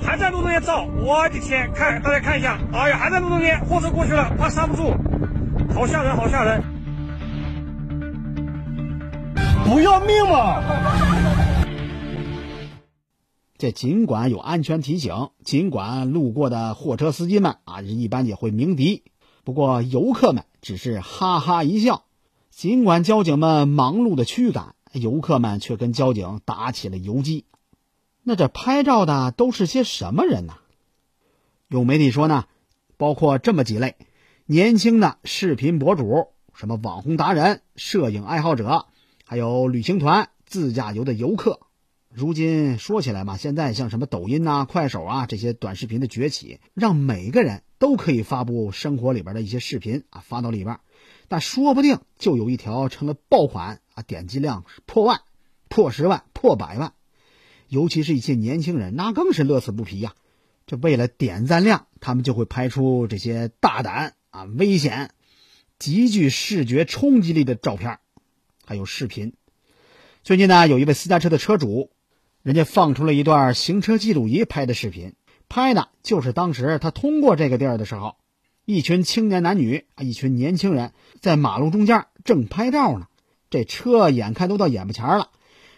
[0.00, 1.72] 还在路中间照，我的天！
[1.74, 4.94] 看大家看一下，哎呀，还在路中间，货车过去了，怕刹不住，
[5.74, 6.62] 好吓人，好吓人！
[9.64, 10.62] 不要命吗？
[13.56, 19.04] 这尽管有安全提醒，尽管路过的货车司机们啊，一般也会鸣笛，
[19.44, 22.04] 不过游客们只是哈哈一笑。
[22.50, 24.74] 尽管交警们忙碌的驱赶。
[24.92, 27.44] 游客们却跟交警打起了游击，
[28.24, 30.54] 那这拍照的都是些什么人呢？
[31.68, 32.46] 有媒体说呢，
[32.96, 33.94] 包括这么几类：
[34.52, 38.86] 年轻的视频博主、什么网红达人、摄影爱好者，
[39.24, 41.60] 还有旅行团、自驾游的游客。
[42.12, 50.80] 如今说起来嘛，现在像什么抖音呐、快手啊这些短视频的崛起，让每个人都可以发布生活里边的一些视频啊发到里边，
[51.28, 54.02] 但说不定就有一条成了爆款啊。
[54.02, 55.20] 点击量破万、
[55.68, 56.94] 破十万、破百万，
[57.68, 60.14] 尤其是一些年轻人，那更是乐此不疲呀！
[60.66, 65.10] 这为了点赞量，他们就会拍出这些大胆啊、危险、
[65.78, 67.98] 极具视觉冲击力的照片，
[68.64, 69.34] 还有视频。
[70.22, 71.90] 最近呢，有一位私家车的车主，
[72.42, 75.14] 人家放出了一段行车记录仪拍的视频，
[75.48, 78.16] 拍的就是当时他通过这个地儿的时候，
[78.64, 83.08] 一群青年男女啊，一群年轻人在马路中间正拍照呢。
[83.48, 85.30] 这车眼看都到眼巴前了，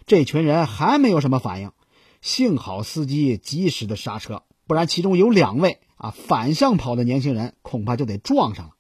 [0.05, 1.73] 这群人还没有什么反应，
[2.21, 8.73] 幸好司机及时的刹车，不然其中有两位啊反向跑的年轻人恐怕就得撞上了。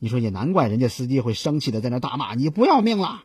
[0.00, 3.22] 你说也难怪人家司机会生气的在那大骂：“你不要命了！”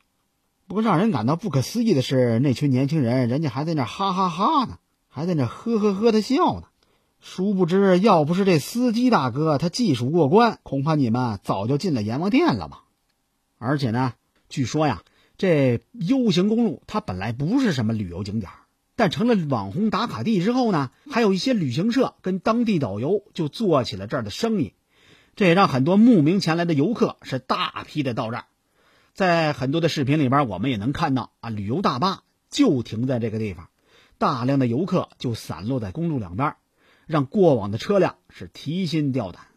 [0.67, 6.67] 不过让人感到不可思议的是，那群年轻人人家还在那哈哈哈呢，还在那呵呵呵的笑呢。
[7.19, 12.83] 殊不知，要不是这司机大哥他技术过关，恐怕你们早就进了阎王殿了吧。
[13.57, 14.13] 而且呢，
[14.49, 15.01] 据说呀，
[15.37, 18.51] 这 U 型公路它本来不是什么旅游景点，
[18.95, 24.73] 但成了网红打卡地之后呢，还有一些旅行社跟当地导游就做起了这儿的生意，
[25.35, 28.45] 这也让很多慕名前来的游客是大批的到这儿。
[29.13, 33.69] 在很多的视频里边，我们也能看到啊，旅游大巴就停在这个地方，
[34.17, 36.55] 大量的游客就散落在公路两边，
[37.05, 39.47] 让过往的车辆是提心吊胆。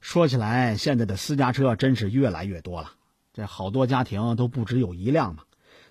[0.00, 2.92] 说起来，现在的私家车真是越来越多了，
[3.32, 5.42] 这好多家庭都不只有一辆嘛。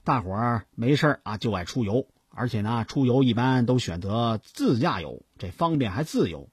[0.03, 6.49] 大伙儿没事啊就爱出游，而且呢，出游一般都选择自驾游，这方便还自由，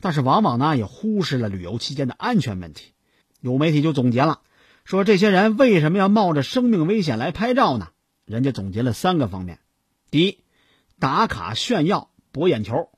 [0.00, 2.92] 但是往往呢也忽视了旅游期间的安全问题。
[3.40, 4.42] 有媒体就总结了。
[4.84, 7.88] 说这些人为什么要冒着生命危险来拍照呢？
[8.24, 9.58] 人家总结了三个方面：
[10.08, 10.38] 第一，
[11.00, 12.90] 打卡炫耀博眼球。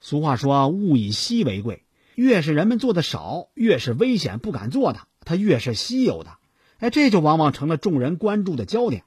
[0.00, 1.84] 俗话说“物以稀为贵”，
[2.16, 6.38] 越是人们做的少，越是危险不敢做的，它越是稀有的。
[6.78, 9.04] 哎，这就往往成了众人关注的焦点。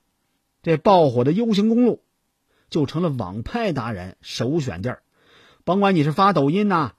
[0.62, 2.04] 这爆火的 U 型公路，
[2.70, 5.04] 就成了网拍达人首选地儿。
[5.64, 6.94] 甭管你是发抖音呐，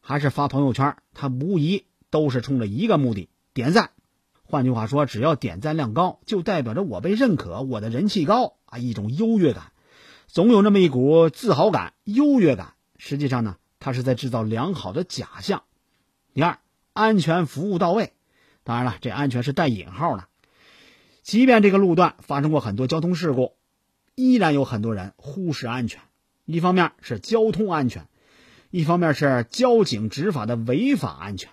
[0.00, 3.90] 还是发朋友圈，它无疑都是冲着一个目的：点赞。
[4.42, 9.72] 换句话说，只要点赞量高，就代表着我被认可，我的人气高啊，一种优越感，
[10.26, 12.74] 总有那么一股自豪感、优越感。
[12.98, 15.62] 实际上呢，它是在制造良好的假象。
[16.34, 16.58] 第二，
[16.92, 18.12] 安全服务到位，
[18.64, 20.24] 当然了，这安全是带引号的。
[21.22, 23.54] 即便这个路段发生过很多交通事故，
[24.14, 26.00] 依然有很多人忽视安全。
[26.44, 28.08] 一方面是交通安全，
[28.70, 31.50] 一方面是交警执法的违法安全。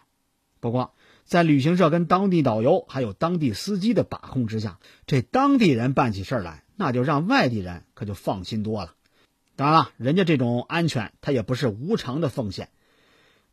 [0.60, 0.94] 不过，
[1.24, 8.94] 在旅行社跟当地导游还有当地司机的把控之下，这当地人办起事来，那就让外地人可就放心多了。
[9.56, 12.70] 当然了，人家这种安全，他也不是无偿的奉献，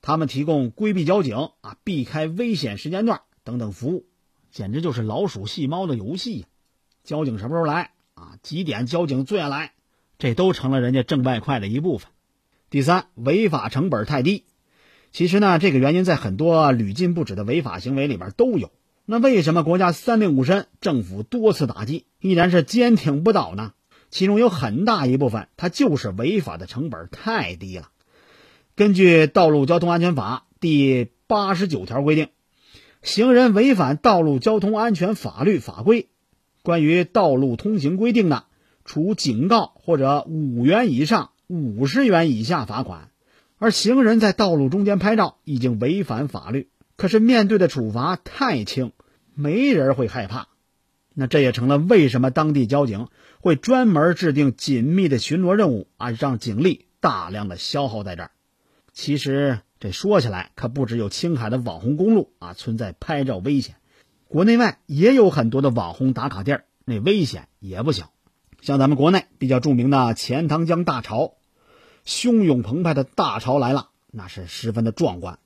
[0.03, 4.07] 他们提供规避交警啊、避开危险时间段等等服务，
[4.51, 6.47] 简直就是老鼠戏猫的游戏。
[7.03, 7.94] 交警什么时候来
[8.25, 8.39] 啊？
[8.43, 9.73] 几点交警最爱来？
[10.19, 12.11] 这都成了人家挣外快的一部分。
[12.71, 14.45] 第三，违法成本太低。
[15.13, 18.73] 其实呢，这个原因在很多屡禁不止的违法行为里边都有。
[19.05, 23.73] 那为什么国家三令五申，政府多次打击，依然是坚挺不倒呢？
[24.11, 27.91] 其中有很大一部分，它就是违法的成本太低了。
[28.77, 32.29] 根据《道路交通安全法》第八十九条规定，
[33.03, 36.09] 行人违反道路交通安全法律法规，
[36.65, 38.47] 关于道路通行规定的，
[38.87, 43.11] 处警告或者五元以上五十元以下罚款。
[43.59, 48.93] 而行人在道路中间拍照已经违反法律，可是面对的处罚太轻，
[49.35, 50.49] 没人会害怕。
[51.13, 53.09] 那这也成了为什么当地交警
[53.41, 58.31] 会专门制定紧密的巡逻任务啊，让警力大量的消耗在这儿。
[58.95, 63.77] 其实这说起来可不只有青海的网红公路啊存在拍照危险，
[64.35, 68.11] 国内外也有很多的网红打卡地儿，那危险也不小。
[68.63, 71.35] 像咱们国内比较著名的钱塘江大潮。
[72.05, 75.39] 汹涌澎湃的大潮来了，那是十分的壮观。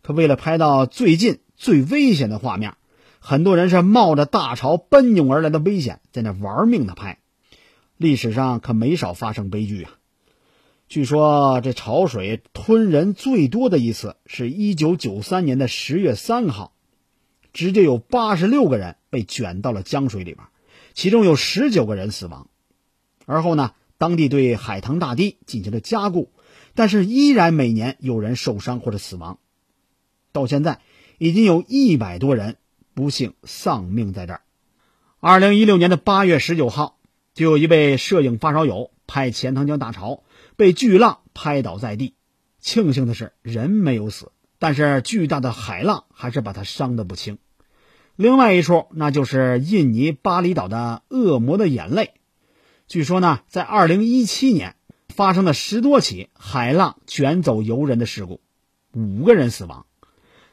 [0.00, 2.76] 可为了拍到最近最危险的画面，
[3.18, 7.18] 很多人是冒着大潮奔涌而来的危险，在那玩命的拍。
[7.96, 9.90] 历史上可没少发生悲剧啊！
[10.88, 16.74] 据说这潮水吞人最多的一次，是一九九三年的十月三号，
[17.58, 20.46] 直接有八十六个人被卷到了江水里边，
[20.94, 22.48] 其中有十九个人死亡。
[23.26, 23.72] 而后呢？
[23.96, 26.30] 当地对海棠大堤进行了加固，
[26.76, 29.40] 但是依然每年有人受伤或者死亡。
[30.30, 30.78] 到现在，
[31.18, 32.58] 已经有一百多人
[32.94, 34.42] 不幸丧命在这儿。
[35.18, 37.00] 二零一六年的八月十九号，
[37.34, 40.22] 就有一位摄影发烧友拍钱塘江大潮，
[40.54, 42.14] 被巨浪拍倒在地。
[42.60, 44.30] 庆幸的是，人没有死，
[44.60, 47.38] 但是巨大的海浪还是把他伤得不轻。
[48.18, 52.14] 另外一处，那就是印尼巴厘岛的恶魔的眼泪。
[52.88, 54.74] 据说呢，在二零一七年
[55.08, 58.40] 发生了十多起海浪卷走游人的事故，
[58.92, 59.86] 五个人死亡。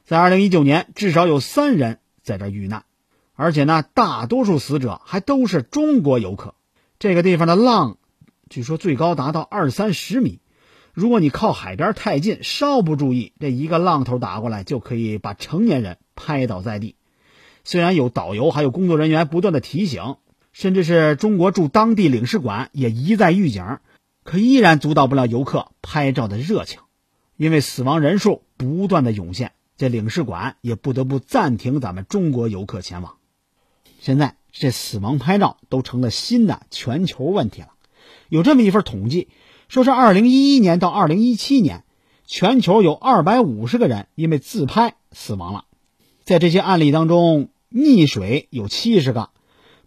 [0.03, 2.84] 在二零一九年，至少有三人在这遇难，
[3.34, 6.53] 而且呢，大多数死者还都是中国游客。
[6.99, 7.97] 这个地方的浪
[8.47, 10.39] 据说最高达到二三十米。
[10.93, 16.95] 如果你靠海边太近，稍不注意，这一个浪头打过来，就可以把成年人拍倒在地。
[17.66, 20.16] 虽然有导游还有工作人员不断的提醒，
[20.53, 23.80] 甚至是中国驻当地领事馆也一再预警，
[24.24, 26.80] 可依然阻挡不了游客拍照的热情。
[27.36, 33.18] 因为死亡人数不断的涌现，这领事馆也不得不暂停咱们中国游客前往。
[33.99, 37.70] 现在这死亡拍照都成了新的全球问题了。
[38.30, 39.28] 有这么一份统计，
[39.68, 41.84] 说是二零一一年到二零一七年，
[42.28, 45.66] 全球有二百五十个人因为自拍死亡了。
[46.24, 49.32] 在这些案例当中，溺水有七十个，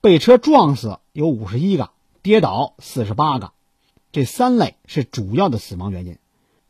[0.02, 1.88] 被车撞死有五十一个，
[2.20, 3.52] 跌倒四十八个，
[4.12, 6.18] 这三类是主要的死亡原因。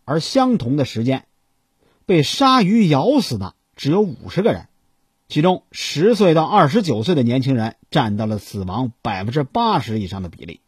[0.05, 1.27] 而相同的时间，
[2.07, 4.69] 被鲨鱼咬死的只有五十个人，
[5.29, 10.61] 其中十岁到二十九岁的年轻人占到了死亡百分之八十以上的比例。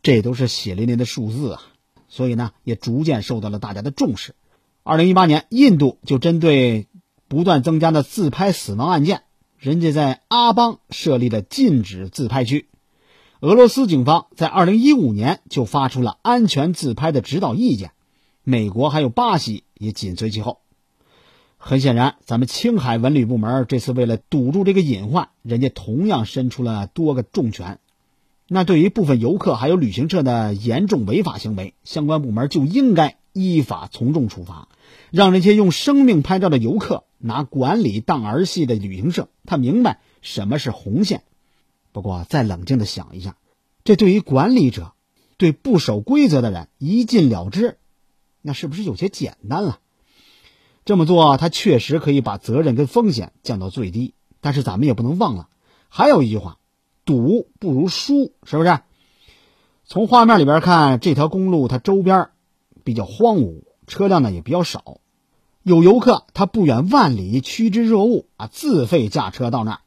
[0.00, 1.62] 这都是血淋淋的数字啊！
[2.08, 4.36] 所以呢，也逐渐受到了大家的重视。
[4.84, 6.86] 二零一八年，印度就针对
[7.26, 9.22] 不断增加的自拍死亡案件，
[9.58, 12.68] 人家在阿邦设立了禁止自拍区。
[13.40, 17.90] 俄罗斯警方在二零一五年就发出了安全自拍的指导意见，
[18.44, 20.60] 美国还有巴西也紧随其后。
[21.56, 27.80] 很显然，咱们青海文旅部门这次为了堵住这个隐患，人家同样伸出了多个重拳。
[28.46, 34.68] 那对于部分游客还有旅行社的严重违法行为，相关部门就应该依法从重处罚，
[35.10, 41.22] 让那些用生命拍照的游客拿管理当儿戏的旅行社，他明白什么是红线。
[41.92, 43.36] 不过，再冷静的想一下，
[43.84, 44.92] 这对于管理者，
[45.36, 47.78] 对不守规则的人一禁了之，
[48.42, 49.80] 那是不是有些简单了？
[50.84, 54.14] 这么做，他确实可以把责任跟风险降到最低。
[54.40, 55.48] 但是，咱们也不能忘了，
[55.88, 56.58] 还有一句话。
[57.04, 58.80] 赌不如输，是不是？
[59.84, 62.28] 从画面里边看，这条公路它周边
[62.84, 65.00] 比较荒芜，车辆呢也比较少。
[65.68, 69.78] 有游客他不远万里趋之若鹜啊，自费驾车到那儿；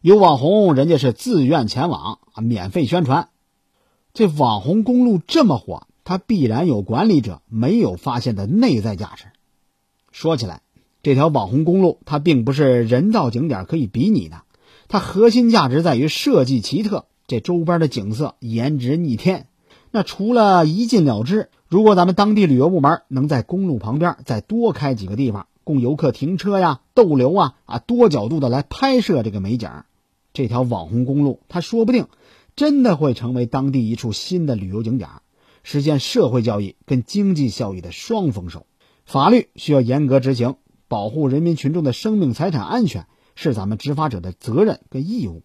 [0.00, 3.28] 有网红人家是自愿前往啊，免费宣传。
[4.14, 9.26] 这网红公路这么火，它必然有管理者没有发现的内在价值。
[10.10, 10.62] 说起来，
[11.02, 14.40] 这条网红公路它并不是人造景点可以比拟的。
[14.88, 19.48] 它核心价值在于设计奇特，这周边的景色颜值逆天。
[19.90, 29.70] 那除了一禁了之，如果咱们当地旅游部门能在公路旁边再多开几个地方，供游客停车呀、逗留啊，啊，多角度的来拍摄这个美景，
[30.32, 32.06] 这条网红公路，它说不定
[32.54, 35.08] 真的会成为当地一处新的旅游景点，
[35.62, 38.66] 实现社会效益跟经济效益的双丰收。
[39.04, 40.56] 法律需要严格执行，
[40.88, 43.06] 保护人民群众的生命财产安全。
[43.38, 45.42] 是咱们执法者的责任跟义务。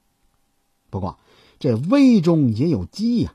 [0.89, 1.19] 不过，
[1.59, 3.33] 这危中也有机呀。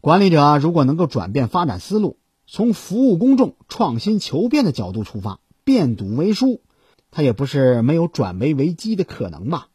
[0.00, 6.62] 管理者如果能够转变发展思路，从服务公众、创新求变的角度出发，变赌为输，
[7.10, 9.68] 他也不是没有转危为机的可能吧。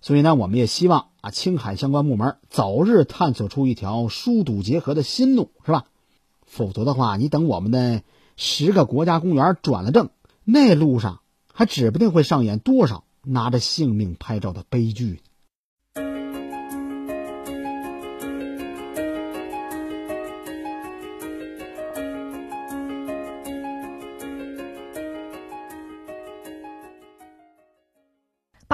[0.00, 5.84] 所以呢，我们也希望啊，青海相关部门早日探索出一条疏堵结合的新路，是吧？
[6.44, 8.02] 否则的话，你等我们的
[8.36, 10.10] 十个国家公园转了正，
[10.42, 11.20] 那路上
[11.52, 13.04] 还指不定会上演多少。
[13.26, 15.22] 拿着性命拍照的悲剧。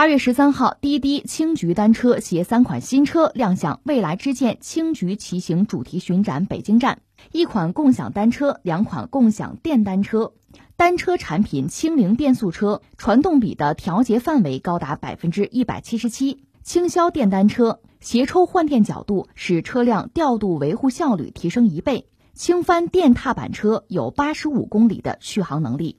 [0.00, 10.32] 八月十三号，滴滴青桔单车携三款新车亮相未来之剑青桔骑行主题巡展北京站，一款共享单车，两款共享电单车。
[10.74, 16.44] 单车产品轻灵变速车，传动比的调节范围高达百分之一百七十七。
[16.62, 22.08] 轻销电单车，斜抽换电角度使车辆调度维护效率提升一倍。
[22.32, 25.98] 轻翻电踏板车有八十五公里的续航能力。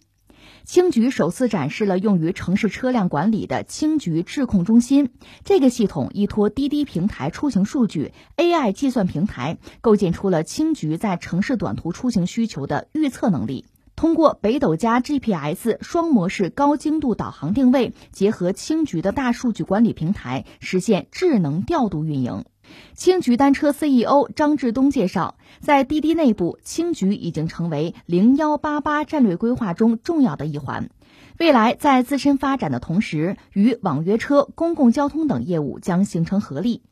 [0.63, 5.09] 青桔首次展示了用于城市车辆管理的青桔智控中心，
[5.43, 13.65] 这个系统依托滴滴平台出行数据 AI 计算平台，构建出了青桔在城市短途出行需求的预测能力。
[13.95, 22.45] 通过北斗加 GPS 双模式高精度导航定位，结合青桔的大数据管理平台，实现智能调度运营。
[22.93, 30.89] 青桔单车 CEO 张志东介绍，在滴滴内部，青桔已经成为零幺八八战略规划中重要的一环。
[31.39, 36.83] 未来在自身发展的同时，与网约车、公共交通等业务将形成合力。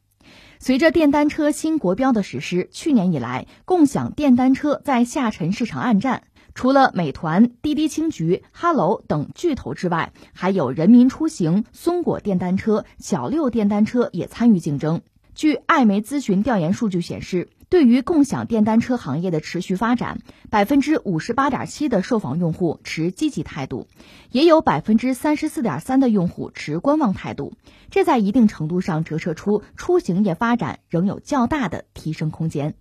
[0.59, 6.23] 随着电单车新国标的实施，去年以来，共享电单车在下沉市场暗战。
[6.55, 15.01] 除了美团、滴滴青桔、哈喽等巨头之外，还有人民出行、松果电单车、小六电单车也参与竞争。
[15.39, 20.19] 据艾媒咨询调研数据显示，对于共享电单车行业的持续发展，
[20.49, 23.87] 百分之五十八点七的受访用户持积极态度，
[24.31, 27.53] 也有百分之三十四点三的用户持观望态度。
[27.89, 32.75] 这在一定程度上折射出出行业发展仍有较大的提升空间。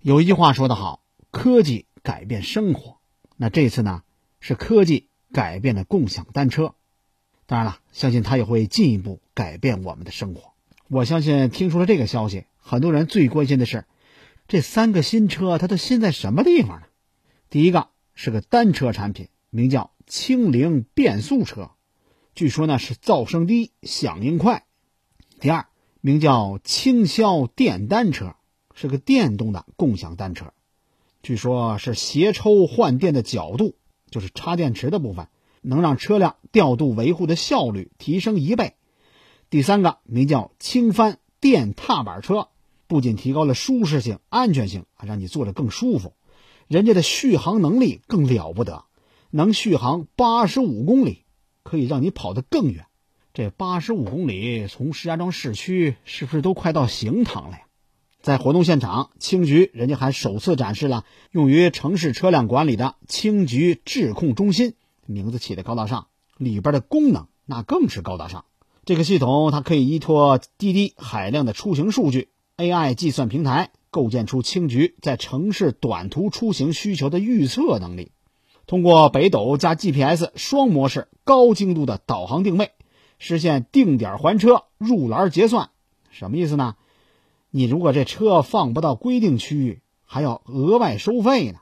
[0.00, 2.96] 有一句话说得好：“科技改变生活。”
[3.38, 4.02] 那这次呢，
[4.40, 6.74] 是科技改变了共享单车。
[7.46, 10.50] 当然了，相信它也会进一步改变我们的生活。
[10.92, 13.84] 我相信听出了这个消息，很多人最关心的是，
[14.48, 16.86] 这三个新车它都新在什么地方呢？
[17.48, 21.70] 第一个是个单车产品，名叫轻灵变速车，
[22.34, 24.64] 据说呢是噪声低、响应快。
[25.38, 25.66] 第二，
[26.00, 28.34] 名叫轻消电单车。
[28.72, 30.54] 是个电动的共享单车，
[31.22, 33.74] 据说是斜抽换电的角度，
[34.10, 35.28] 就是插电池的部分，
[35.60, 38.74] 能让车辆调度维护的效率提升一倍。
[39.50, 42.46] 第三个名叫轻帆电踏板车，
[42.86, 46.14] 不仅提高了舒适性、安全性，还让你坐着更舒服。
[46.68, 48.84] 人家的续航能力更了不得，
[49.30, 51.24] 能续航八十五公里，
[51.64, 52.86] 可以让你跑得更远。
[53.34, 57.64] 这八十五公里从石家庄市区是不是都快到行唐了呀？
[58.20, 64.74] 在活动现场，青局人家还首次展示了用于城市车辆管理的青局智控中心，
[65.06, 68.44] 名字起的高大上，里边的功能那更是高大上。
[68.90, 78.10] 这个系统它可以依托滴滴海量的出行数据，AI 计算平台，构建出青桔在城市短途出行需求的预测能力。
[78.66, 82.72] 通过北斗加 GPS 双模式高精度的导航定位，
[83.20, 85.70] 实现定点还车、入栏结算。
[86.10, 86.74] 什么意思呢？
[87.52, 91.60] 你如果这车放不到规定区域，还要额外收费呢。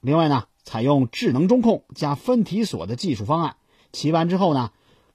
[0.00, 3.56] 另外呢，采用智能中控加分体锁的技术方案，
[3.90, 4.70] 骑完之后呢，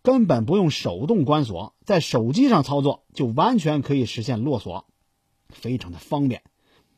[0.06, 4.86] 根本不用手动关锁，在手机上操作就完全可以实现落锁，
[5.50, 6.44] 非常的方便。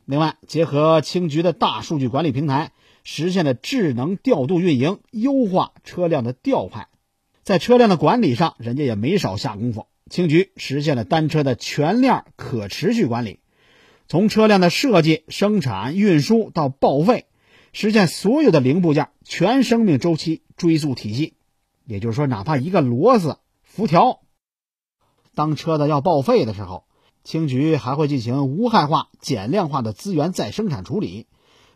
[0.04, 2.72] 另外，结合青局的大数据管理平台，
[3.04, 6.88] 实现了智能调度运营，优化车辆的调派，
[7.42, 9.86] 在车辆的管理上，人家也没少下功夫。
[10.10, 13.40] 青局实现了单车的全链可持续管理，
[14.06, 17.24] 从车辆的设计、生产、运输到报废，
[17.72, 21.32] 实现所有的零部件全生命周期追溯体系。
[21.88, 24.20] 也就是说，哪怕一个螺丝、辐条，
[25.34, 26.84] 当车子要报废的时候，
[27.24, 31.26] 青桔还会进行无害化、减量化的资源再生产处理，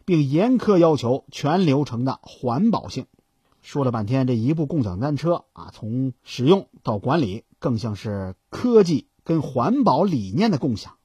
[0.05, 3.07] 并严苛要求全流程的环保性。
[3.63, 7.45] 说了半天，这一部共享单车啊，从使用到管理。
[7.59, 10.97] 更像是科技跟环保理念的共享，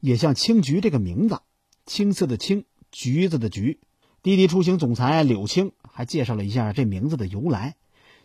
[0.00, 1.38] 也像青桔这个名字，
[1.86, 3.78] 青色的青，橘子的橘。
[4.20, 7.76] 滴滴出行总裁柳青还介绍了一下这名字的由来。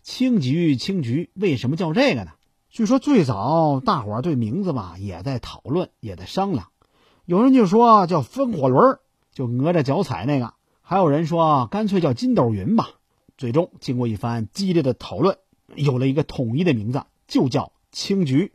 [0.06, 2.34] 青桔青桔为什么叫这个呢？
[2.70, 6.68] 据说最早大伙儿对名字吧也在讨论，也在商量。
[7.26, 9.00] 有人就说叫风火轮，
[9.34, 10.54] 就哪吒脚踩那个；
[10.84, 12.92] 还有人说干脆叫筋斗云吧。
[13.36, 15.40] 最终经过一番激烈的讨论，
[15.74, 17.72] 有了一个统一的名字，就叫。
[17.92, 18.52] 青桔，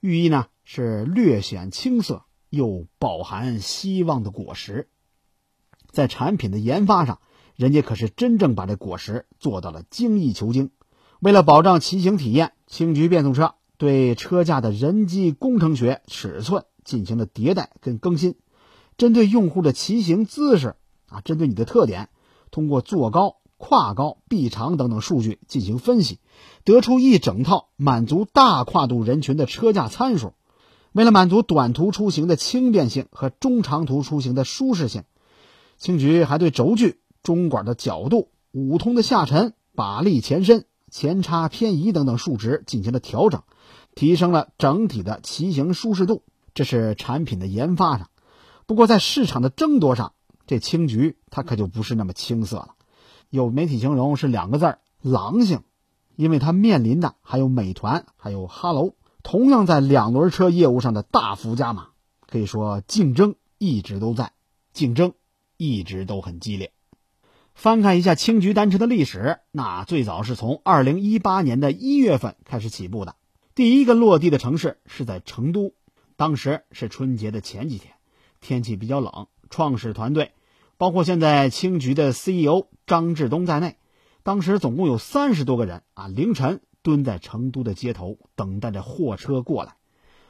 [0.00, 4.88] 寓意呢是略显青涩又饱含希望的果实。
[5.92, 7.20] 在产品的研发上，
[7.56, 10.70] 人家可是真正把这果实做到了精益求精。
[11.20, 18.36] 为了保障骑行体验，青桔变速车对车架的人机工程学尺寸进行了迭代跟更新，
[18.96, 20.76] 针对用户的骑行姿势
[21.08, 22.08] 啊，针对你的特点，
[22.50, 23.36] 通过坐高。
[23.56, 26.18] 跨高、臂长等等数据进行分析，
[26.64, 30.34] 得出一整套满足大跨度人群的车架参数。
[30.92, 35.04] 为了满足短途出行的轻便性和中长途出行的舒适性，
[35.78, 43.42] 青桔还对轴距、中管的角度、五通的下沉、把力前伸、前叉偏移等等数值进行了调整，
[43.96, 46.22] 提升了整体的骑行舒适度。
[46.54, 48.10] 这是产品的研发上。
[48.66, 50.12] 不过在市场的争夺上，
[50.46, 52.74] 这青桔它可就不是那么青涩了。
[53.30, 55.62] 有媒体形容是两个字儿“狼性”，
[56.14, 61.88] 因为它面临的还有美团，还有哈喽，同样在两轮车业务上的大幅加码，
[62.28, 64.32] 可以说竞争一直都在，
[64.74, 65.14] 竞争
[65.56, 66.73] 一直都很激烈。
[67.54, 73.14] 翻看一下青桔单车的历史，那最早是从二零一八年的一月份开始起步的，
[73.54, 75.72] 第一个落地的城市是在成都，
[76.16, 77.94] 当时是春节的前几天，
[78.40, 80.32] 天气比较冷，创始团队。
[80.76, 83.76] 包括现在青桔的 CEO 张志东在内，
[84.24, 89.76] 当时总共有三十多个人啊，凌晨蹲在成都的街头等待着货车过来。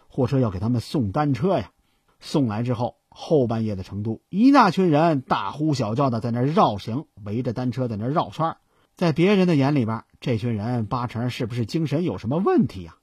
[0.07, 1.73] 货车要给他们送单车呀，
[2.21, 8.57] 送来之后，后半夜的成都，一大群人大呼小叫的在那绕行，围着单车在那绕圈。
[8.97, 12.97] 在别人的眼里边，这群人八成是不是精神有什么问题呀？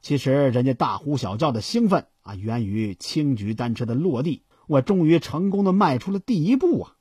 [0.00, 4.44] 其实人家大呼小叫的兴奋啊，源于青桔单车的落地。
[4.68, 6.92] 我终于成功的迈出了第一步啊！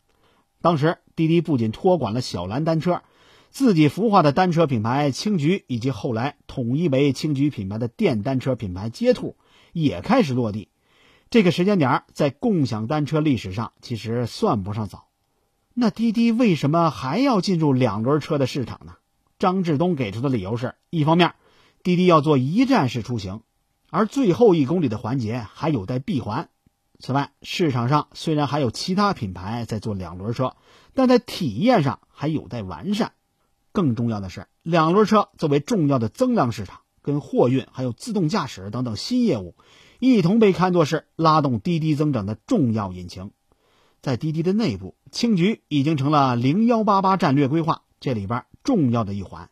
[0.62, 3.04] 当时滴滴不仅托管了小蓝单车，
[3.50, 9.36] 自己孵化的单车品牌青桔，以及后来统一为青桔品牌的电单车品牌街兔，
[9.74, 10.70] 也开始落地。
[11.30, 15.08] 这个时间点在共享单车历史上其实算不上早。
[15.74, 18.96] 那滴滴为什么还要进入两轮车的市场呢？
[19.38, 21.36] 张志东给出的理由是一方面，
[21.84, 23.42] 滴滴要做一站式出行，
[23.92, 26.50] 而最后一公里的环节还有待闭环。
[27.00, 30.56] 此外，市场上虽然还有其他品牌在做两轮车，
[30.96, 33.12] 但在体验上还有待完善。
[33.72, 39.54] 更重要的是，两轮车作为重要的增量市场，跟货运还有自动驾驶等等新业务，
[40.00, 43.32] 一同被看作是拉动滴滴增长的重要引擎。
[44.02, 49.50] 在滴滴的内部，青桔已经成了零幺八八战略规划这里边重要的一环。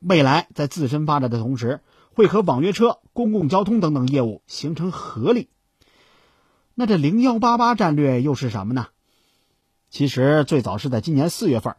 [0.00, 1.80] 未来在自身发展的同时，
[2.12, 5.48] 会和网约车、公共交通等等业务形成合力。
[6.74, 8.88] 那这零幺八八战略又是什么呢？
[9.90, 11.76] 其实最早是在今年四月份，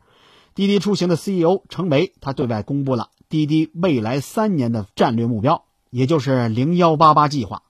[0.55, 7.63] 滴滴出行的 CEO 程维他对外公布了滴滴未来三年的战略目标，也就是零幺八八计划。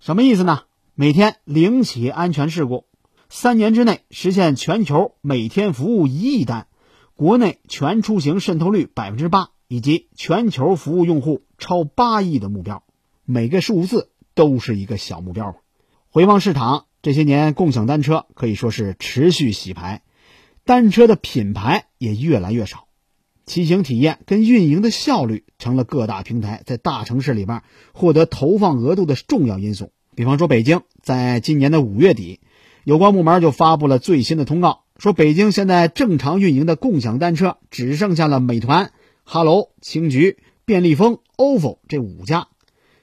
[0.00, 0.62] 什么意思呢？
[0.94, 2.86] 每天零起安全事故，
[3.28, 6.68] 三年之内实现全球每天服务一亿单，
[7.16, 12.82] 国内全出行渗透率百分之八，以及全球服务用户超八亿的目标。
[13.26, 15.56] 每个数字都是一个小目标。
[16.08, 20.00] 回望市场，这些年共享单车可以说是持续洗牌，
[20.64, 22.86] 单车的品牌也越来越少，
[23.46, 27.62] 骑行体验跟运营的效率成了各大平台在大城市里边
[27.92, 29.92] 获得投放额度的重要因素。
[30.14, 32.40] 比方说，北京在今年的五月底，
[32.84, 38.92] 有关部门就发布了最新的通告，说北京现在正常运营的共享单车只剩下了美团、
[39.24, 42.48] 哈喽、青桔、便利蜂、ofo 这五家。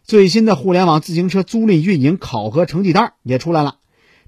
[0.03, 3.77] 最新的互联网自行车租赁运营考核成绩单也出来了，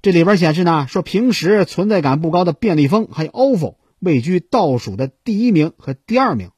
[0.02, 6.50] 这里边显示呢，说平时存在感不高的便利蜂还有 ofo 位居倒数的第一名和第二名。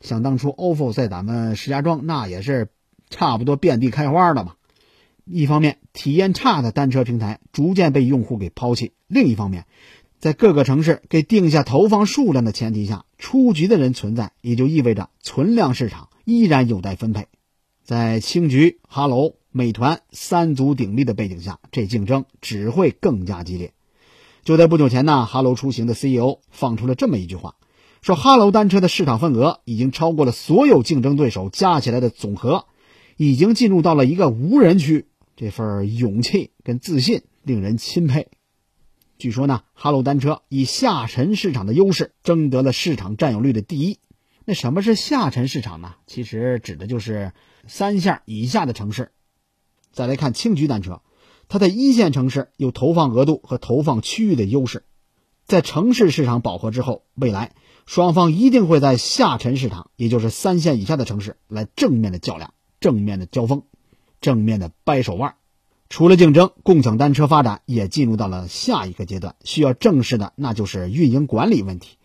[0.00, 2.68] 想当初 ofo 在咱们石家庄那也是
[3.10, 4.54] 差不多遍地开花的嘛。
[5.24, 9.66] 一方面，体验差的单车平台逐渐被用户给抛弃；另一方面，
[10.18, 17.28] 在各个城市给定下投放数量的前提下，出局的人存在，也就意味着存量市场依然有待分配。
[17.84, 23.72] 在青桔、哈喽、美团三足鼎立的背景下，这竞争只会更加激烈。
[24.44, 27.56] 就在不久前呢，哈喽出行的 CEO 放出了这么一句话，
[28.02, 32.66] 说哈喽单车的市场份额已经超过了所有竞争对手加起来的总和，
[33.16, 35.06] 已经进入到了一个无人区。
[35.36, 38.28] 这份勇气跟自信令人钦佩。
[39.18, 43.98] 据说呢，哈喽单车以下沉市场的优势争得了市场占有率的第一。
[44.44, 45.94] 那什么是下沉市场呢？
[46.06, 47.32] 其实指的就是
[47.66, 49.12] 三线以下的城市。
[49.92, 51.02] 再来看青桔单车，
[51.50, 54.84] 它在一线城市有投放额度和投放区域的优势。
[55.46, 57.52] 在城市市场饱和之后，未来
[57.86, 63.64] 双方一定会在下沉市场，也就是三线以下的城市来正面的较量、正面的交锋、
[64.20, 65.34] 正面的掰手腕。
[65.88, 71.96] 除了竞争，共享单车发展也进入到了下一个阶段，需要正视的那就是运营管理问题。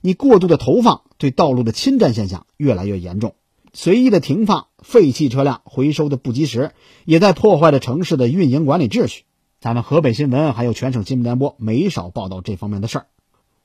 [0.00, 3.34] 你过度的投放对道路的侵占现象越来越严重，
[3.74, 6.72] 随意的停放废弃车辆回收的不及时，
[7.06, 9.24] 也在破坏着城市的运营管理秩序。
[9.60, 13.06] 咱们河北新闻还有全省新闻联播没少报道这方面的事儿。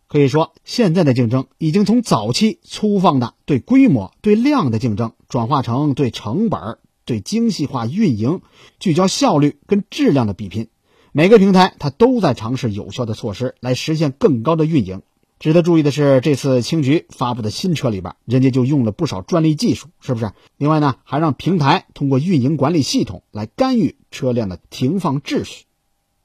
[0.07, 8.39] 可以说，现在的竞争已经从早期粗放的对规模、对量的竞争，转化成对成本、对精细化运营、
[8.79, 10.69] 聚焦效率跟质量的比拼。
[11.11, 15.01] 每个平台它都在尝试有效的措施来实现更高的运营。
[15.39, 20.31] 值得注意的是，这次青桔发布的新车里边，人家就用了不少专利技术，是不是？
[20.57, 25.65] 另外呢，还让平台通过运营管理系统来干预车辆的停放秩序。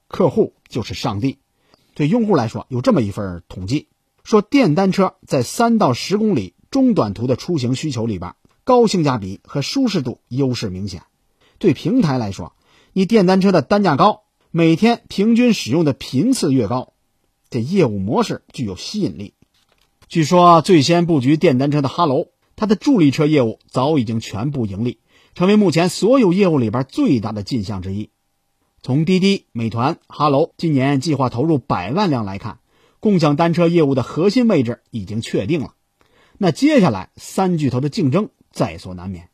[0.08, 1.38] 客户就是上帝。
[1.94, 3.88] 对用户来说，有这么一份统计，
[4.24, 8.34] 说电单车在三到十公里中短途的出行需求里边，
[8.64, 11.02] 高性价比和舒适度优势明显。
[11.58, 12.54] 对平台来说，
[12.94, 16.91] 你电单车的单价高，每天平均使用的频次越高。
[17.52, 19.34] 这业务模式具有吸引力。
[20.08, 22.26] 据说最先布局电单车的哈喽，
[22.56, 24.98] 它的助力车业务早已经全部盈利，
[25.34, 28.10] 成为目前所有业务里边最大的进项之一。
[28.82, 32.58] 从滴滴、美团、哈喽今年计划投入百万辆来看，
[32.98, 35.74] 共享单车业务的核心位置已经确定了。
[36.38, 39.28] 那接下来三巨头的竞争在所难免。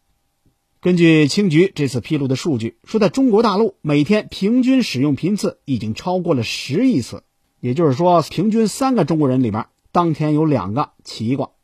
[0.80, 7.24] 根据青桔这次披露的数据，说在中国大陆每天平均使用频次已经超过了十亿次。
[7.61, 11.56] 也就是说，平均三个中国人里边，当天有两个骑过。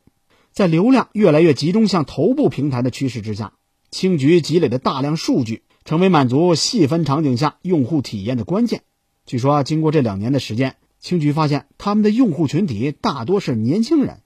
[0.51, 3.53] 在流量越来越集中向头部平台的趋势之下，
[3.91, 8.83] 青桔积累的大量数据，成为满足细分场景下用户体验的关键。
[9.25, 14.21] 据说，经过这两年的时间，青桔发现他们的用户群体大多是年轻人，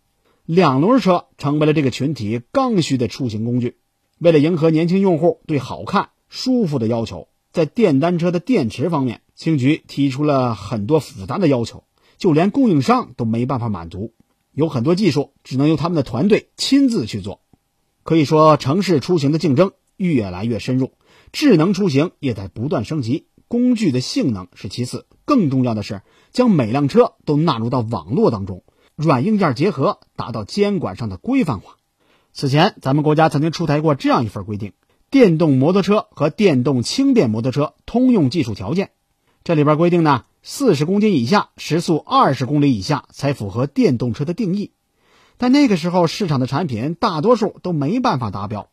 [0.46, 3.78] 两轮车成为了这个群体刚需的出行工具。
[4.18, 11.86] 为了迎合年轻用户对好看、舒服的要求，在电单车的电池方面，青局提出了很多复杂的要求，
[12.18, 14.14] 就连供应商都没办法满足。
[14.52, 17.40] 有很多技术只能由他们的团队亲自去做。
[18.04, 20.92] 可以说，城市出行的竞争越来越深入，
[21.32, 23.28] 智能出行也在不断升级。
[23.48, 26.02] 工具的性能是其次，更重要的是
[26.34, 28.66] 将每辆车都纳入到网络当中，
[28.98, 31.78] 软硬件结合，达到监管上的规范化。
[32.34, 34.74] 此前，咱们国家曾经出台过这样一份规定：
[35.10, 38.92] 电动摩托车和电动轻便摩托车通用技术条件。
[39.44, 44.72] 这里边规定呢，四十公斤以下、时速二十公里以下才符合电动车的定义。
[45.38, 48.70] 但那个时候市场的产品大多数都没办法达标。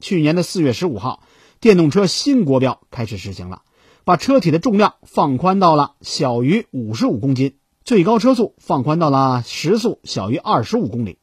[0.00, 1.22] 去年的四月十五号，
[1.60, 3.62] 电动车新国标开始实行了。
[4.04, 11.18] 把车体的重量放宽到了小于五十五公斤，最高车速放宽到了时速小于二十五公里。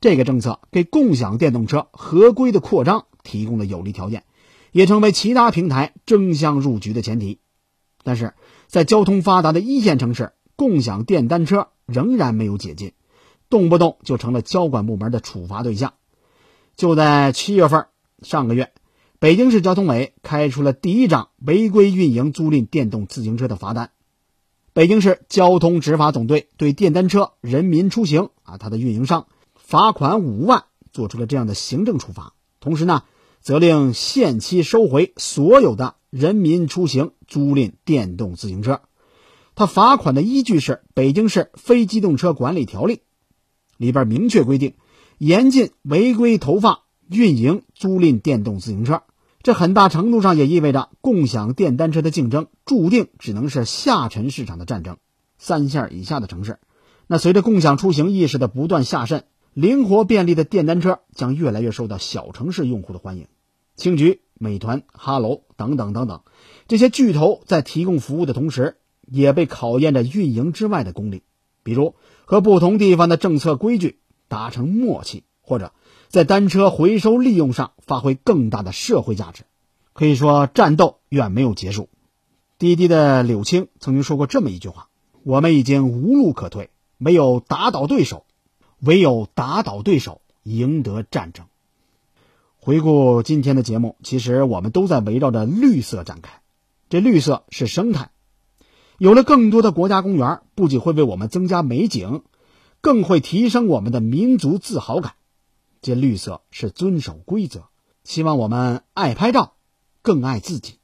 [0.00, 4.22] 这个政策给共享电动车合规的扩张提供了有利条件，
[4.70, 7.40] 也成为其他平台争相入局的前提。
[8.02, 8.34] 但是
[8.66, 12.92] 在交通发达的一线城市，共享电单车仍然没有解禁，
[13.48, 15.94] 动不动就成了交管部门的处罚对象。
[16.76, 17.86] 就在七月份，
[18.22, 18.72] 上个月。
[19.18, 23.92] 北京市交通委开出了第一张违规运营租赁电动自行车的罚单。
[24.72, 32.32] 北京市交通执法总队对电单车人民出行啊，它的运营商罚款五万，做出了这样的行政处罚。
[32.58, 33.04] 同时呢，
[33.40, 38.82] 责令限期收回所有的人民出行租赁电动自行车。
[39.54, 42.96] 他罚款的依据是《北京市非机动车管理条例》，
[43.78, 44.74] 里边明确规定，
[45.16, 49.04] 严禁违规投放、运营、租赁电动自行车。
[49.42, 54.98] 这很大程度上也意味着，共享电单车的竞争注定只能是下沉市场的战争。
[55.38, 56.58] 三线以下的城市，
[57.06, 63.28] 那随着共享出行意识的不断下渗，灵活便利的电单车将越来越受到小城市用户的欢迎。
[63.76, 66.22] 青桔、美团、哈喽等等等等，
[66.66, 68.76] 这些巨头在提供服务的同时，
[69.06, 71.22] 也被考验着运营之外的功力，
[71.62, 75.72] 比如和不同地方的政策规矩达成默契，或者。
[76.08, 79.44] 在单车回收利用上发挥更大的社会价值，
[79.94, 81.88] 可以说战斗远没有结束。
[82.58, 84.88] 滴滴的柳青曾经说过这么一句话
[85.24, 86.68] ：“我们已经无路可退，
[86.98, 88.26] 没有打倒对手，
[88.80, 91.46] 唯有打倒对手，赢得战争。”
[92.64, 96.42] 回顾今天的节目，其实我们都在围绕着绿色展开。
[96.88, 98.12] 这绿色是生态，
[98.98, 102.22] 有了更多的国家公园，不仅会为我们增加美景，
[102.80, 105.14] 更会提升我们的民族自豪感。
[105.80, 107.64] 这绿色是遵守规则，
[108.04, 109.54] 希望我们爱拍照，
[110.00, 110.74] 更爱自己。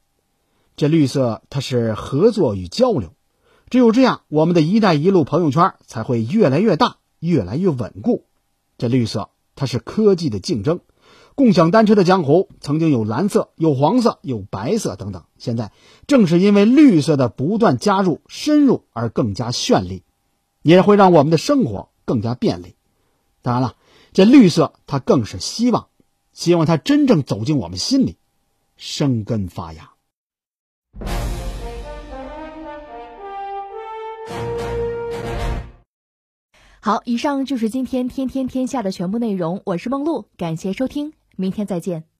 [0.74, 3.14] 这绿色它是合作与交流，
[3.70, 8.24] 只有这样，我们的一带一路朋友圈才会越来越大，越来越稳固。
[8.78, 10.80] 这绿色它是科技的竞争，
[11.38, 15.70] 共享单车的江湖曾经有蓝色、有黄色、有白色等等，现在
[16.08, 20.02] 正是因为绿色的不断加入、深入而更加绚丽，
[20.62, 22.74] 也会让我们的生活更加便利。
[23.40, 23.76] 当然了。
[24.12, 25.86] 这绿色，它更是希望，
[26.32, 28.16] 希望它真正走进我们心里，
[28.76, 29.90] 生根发芽。
[36.80, 39.62] 好，以上就是今天天天天下的全部内容。
[39.64, 42.08] 我是梦露，感谢收听，明天再见。